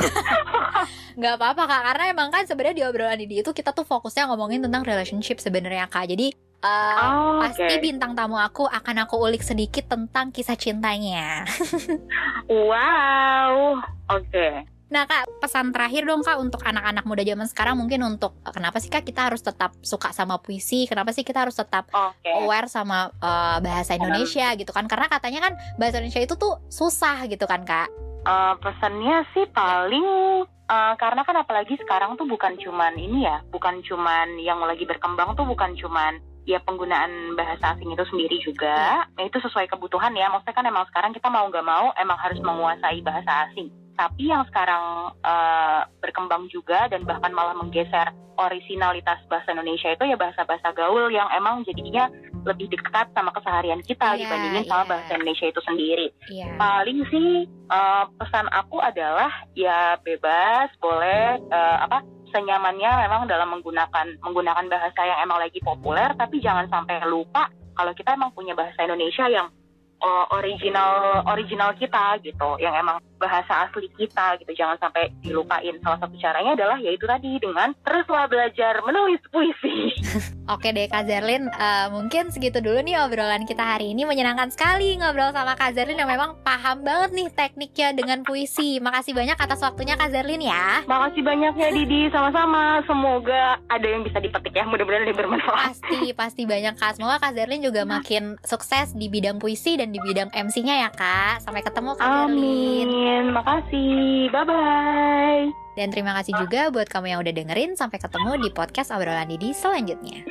Gak 1.25 1.35
apa-apa 1.41 1.65
kak, 1.65 1.83
karena 1.93 2.05
emang 2.13 2.29
kan 2.29 2.45
sebenarnya 2.45 2.77
di 2.77 2.85
obrolan 2.85 3.17
ini 3.17 3.41
itu 3.41 3.51
kita 3.57 3.73
tuh 3.73 3.89
fokusnya 3.89 4.29
ngomongin 4.29 4.61
tentang 4.61 4.85
relationship 4.85 5.41
sebenarnya 5.41 5.89
kak. 5.89 6.05
Jadi 6.09 6.37
uh, 6.67 6.97
Oh, 6.99 7.39
pasti 7.39 7.63
oke. 7.63 7.79
bintang 7.79 8.19
tamu 8.19 8.35
aku 8.35 8.67
akan 8.67 9.07
aku 9.07 9.23
ulik 9.23 9.47
sedikit 9.47 9.87
tentang 9.87 10.35
kisah 10.35 10.59
cintanya. 10.59 11.47
Wow. 12.47 13.83
Oke. 14.07 14.67
Nah 14.87 15.03
kak, 15.03 15.27
pesan 15.43 15.75
terakhir 15.75 16.07
dong 16.07 16.23
kak 16.23 16.39
untuk 16.39 16.63
anak-anak 16.63 17.03
muda 17.03 17.27
zaman 17.27 17.51
sekarang 17.51 17.75
mungkin 17.75 17.99
untuk 18.07 18.39
eh, 18.47 18.55
kenapa 18.55 18.79
sih 18.79 18.87
kak 18.87 19.03
kita 19.03 19.27
harus 19.27 19.43
tetap 19.43 19.75
suka 19.83 20.15
sama 20.15 20.39
puisi? 20.39 20.87
Kenapa 20.87 21.11
sih 21.11 21.27
kita 21.27 21.43
harus 21.43 21.59
tetap 21.59 21.91
Oke. 21.91 22.31
aware 22.31 22.71
sama 22.71 23.11
eh, 23.11 23.59
bahasa 23.59 23.99
Indonesia 23.99 24.55
gitu 24.55 24.71
kan? 24.71 24.87
Karena 24.87 25.11
katanya 25.11 25.51
kan 25.51 25.53
bahasa 25.75 25.99
Indonesia 25.99 26.23
itu 26.23 26.39
tuh 26.39 26.63
susah 26.71 27.27
gitu 27.27 27.51
kan 27.51 27.67
kak? 27.67 27.91
Eh, 28.23 28.55
pesannya 28.63 29.27
sih 29.35 29.51
paling 29.51 30.07
eh, 30.47 30.95
karena 31.03 31.23
kan 31.27 31.35
apalagi 31.35 31.75
sekarang 31.83 32.15
tuh 32.15 32.31
bukan 32.31 32.55
cuman 32.55 32.95
ini 32.95 33.27
ya, 33.27 33.43
bukan 33.51 33.83
cuman 33.83 34.39
yang 34.39 34.63
lagi 34.63 34.87
berkembang 34.87 35.35
tuh 35.35 35.51
bukan 35.51 35.75
cuman 35.75 36.23
ya 36.47 36.63
penggunaan 36.63 37.35
bahasa 37.35 37.75
asing 37.75 37.91
itu 37.91 38.05
sendiri 38.07 38.37
juga. 38.41 39.05
Ya, 39.19 39.23
itu 39.27 39.39
sesuai 39.43 39.67
kebutuhan 39.67 40.15
ya. 40.15 40.31
Maksudnya 40.31 40.55
kan 40.57 40.67
emang 40.67 40.87
sekarang 40.89 41.13
kita 41.13 41.27
mau 41.29 41.51
nggak 41.51 41.67
mau 41.67 41.91
emang 41.99 42.17
harus 42.17 42.39
menguasai 42.41 43.03
bahasa 43.03 43.51
asing. 43.51 43.69
Tapi 43.99 44.31
yang 44.31 44.47
sekarang 44.49 45.13
eh, 45.21 45.81
berkembang 46.01 46.47
juga 46.49 46.87
dan 46.87 47.03
bahkan 47.03 47.35
malah 47.35 47.59
menggeser 47.59 48.15
originalitas 48.37 49.19
bahasa 49.27 49.53
Indonesia 49.53 49.89
itu 49.91 50.05
ya 50.05 50.17
bahasa-bahasa 50.17 50.69
gaul 50.77 51.09
yang 51.09 51.25
emang 51.33 51.65
jadinya 51.65 52.07
lebih 52.45 52.69
dekat 52.71 53.11
sama 53.17 53.33
keseharian 53.33 53.81
kita 53.83 54.15
Iya, 54.15 54.29
dibandingin 54.29 54.65
sama 54.69 54.85
iya. 54.85 54.91
bahasa 54.93 55.11
Indonesia 55.17 55.47
itu 55.49 55.61
sendiri 55.65 56.07
Iya. 56.29 56.47
paling 56.61 57.01
sih 57.09 57.29
eh, 57.49 58.05
pesan 58.21 58.47
aku 58.53 58.77
adalah 58.79 59.33
ya 59.57 59.97
bebas 60.05 60.69
boleh 60.79 61.41
eh, 61.43 61.77
apa 61.81 62.05
senyamannya 62.31 63.07
memang 63.07 63.29
dalam 63.31 63.49
menggunakan 63.53 64.19
menggunakan 64.23 64.67
bahasa 64.71 65.01
yang 65.03 65.19
emang 65.27 65.39
lagi 65.43 65.59
populer 65.63 66.11
tapi 66.17 66.41
jangan 66.43 66.67
sampai 66.71 67.03
lupa 67.07 67.51
kalau 67.77 67.93
kita 67.93 68.17
emang 68.17 68.33
punya 68.33 68.57
bahasa 68.57 68.83
Indonesia 68.83 69.29
yang 69.29 69.53
eh, 70.01 70.25
original 70.37 71.25
original 71.27 71.71
kita 71.75 72.21
gitu 72.23 72.57
yang 72.63 72.75
emang 72.77 73.01
bahasa 73.17 73.69
asli 73.69 73.89
kita 73.97 74.37
gitu. 74.45 74.53
Jangan 74.53 74.77
sampai 74.79 75.09
dilupain. 75.25 75.75
Salah 75.81 75.99
satu 76.01 76.15
caranya 76.21 76.53
adalah 76.53 76.79
yaitu 76.79 77.09
tadi 77.09 77.41
dengan 77.41 77.73
teruslah 77.83 78.29
belajar 78.29 78.81
menulis 78.85 79.21
puisi. 79.33 79.93
Oke 80.53 80.71
deh 80.71 80.87
Kak 80.87 81.11
Zerlin, 81.11 81.51
Eh, 81.57 81.89
mungkin 81.89 82.29
segitu 82.29 82.61
dulu 82.61 82.85
nih 82.85 83.01
obrolan 83.01 83.49
kita 83.49 83.65
hari 83.65 83.97
ini. 83.97 84.05
Menyenangkan 84.05 84.53
sekali 84.53 84.95
ngobrol 85.01 85.33
sama 85.33 85.57
Kak 85.57 85.73
Zerlin 85.73 85.99
yang 85.99 86.11
memang 86.11 86.37
paham 86.45 86.85
banget 86.85 87.11
nih 87.17 87.29
tekniknya 87.33 87.89
dengan 87.97 88.19
puisi. 88.23 88.79
Makasih 88.79 89.17
banyak 89.17 89.39
atas 89.41 89.65
waktunya 89.65 89.97
Kak 89.97 90.13
Zerlin 90.13 90.45
ya. 90.45 90.85
Makasih 90.85 91.23
banyak 91.25 91.55
ya 91.57 91.69
Didi. 91.73 92.13
Sama-sama. 92.13 92.85
Semoga 92.85 93.57
ada 93.73 93.87
yang 93.87 94.05
bisa 94.05 94.21
dipetik 94.21 94.53
ya. 94.53 94.69
Mudah-mudahan 94.69 95.11
bermanfaat. 95.17 95.75
Pasti, 95.75 96.13
pasti 96.13 96.43
banyak 96.45 96.77
Kak. 96.77 97.01
Semoga 97.01 97.17
Kak 97.19 97.33
Zerlin 97.35 97.65
juga 97.65 97.83
makin 97.89 98.37
sukses 98.45 98.93
di 98.93 99.09
bidang 99.09 99.41
puisi 99.41 99.81
dan 99.81 99.86
di 99.91 99.99
bidang 100.03 100.33
MC-nya 100.33 100.87
ya 100.87 100.91
Kak 100.91 101.45
Sampai 101.45 101.63
ketemu 101.63 101.95
Kak 101.99 102.31
Amin. 102.31 102.89
Makasih. 103.31 104.33
Bye 104.33 104.45
bye. 104.47 105.45
Dan 105.77 105.93
terima 105.93 106.17
kasih 106.17 106.33
juga 106.41 106.73
buat 106.73 106.89
kamu 106.89 107.07
yang 107.13 107.21
udah 107.21 107.35
dengerin 107.37 107.77
Sampai 107.77 108.01
ketemu 108.01 108.41
di 108.41 108.49
podcast 108.51 108.91
obrolan 108.91 109.29
Didi 109.29 109.53
selanjutnya 109.53 110.25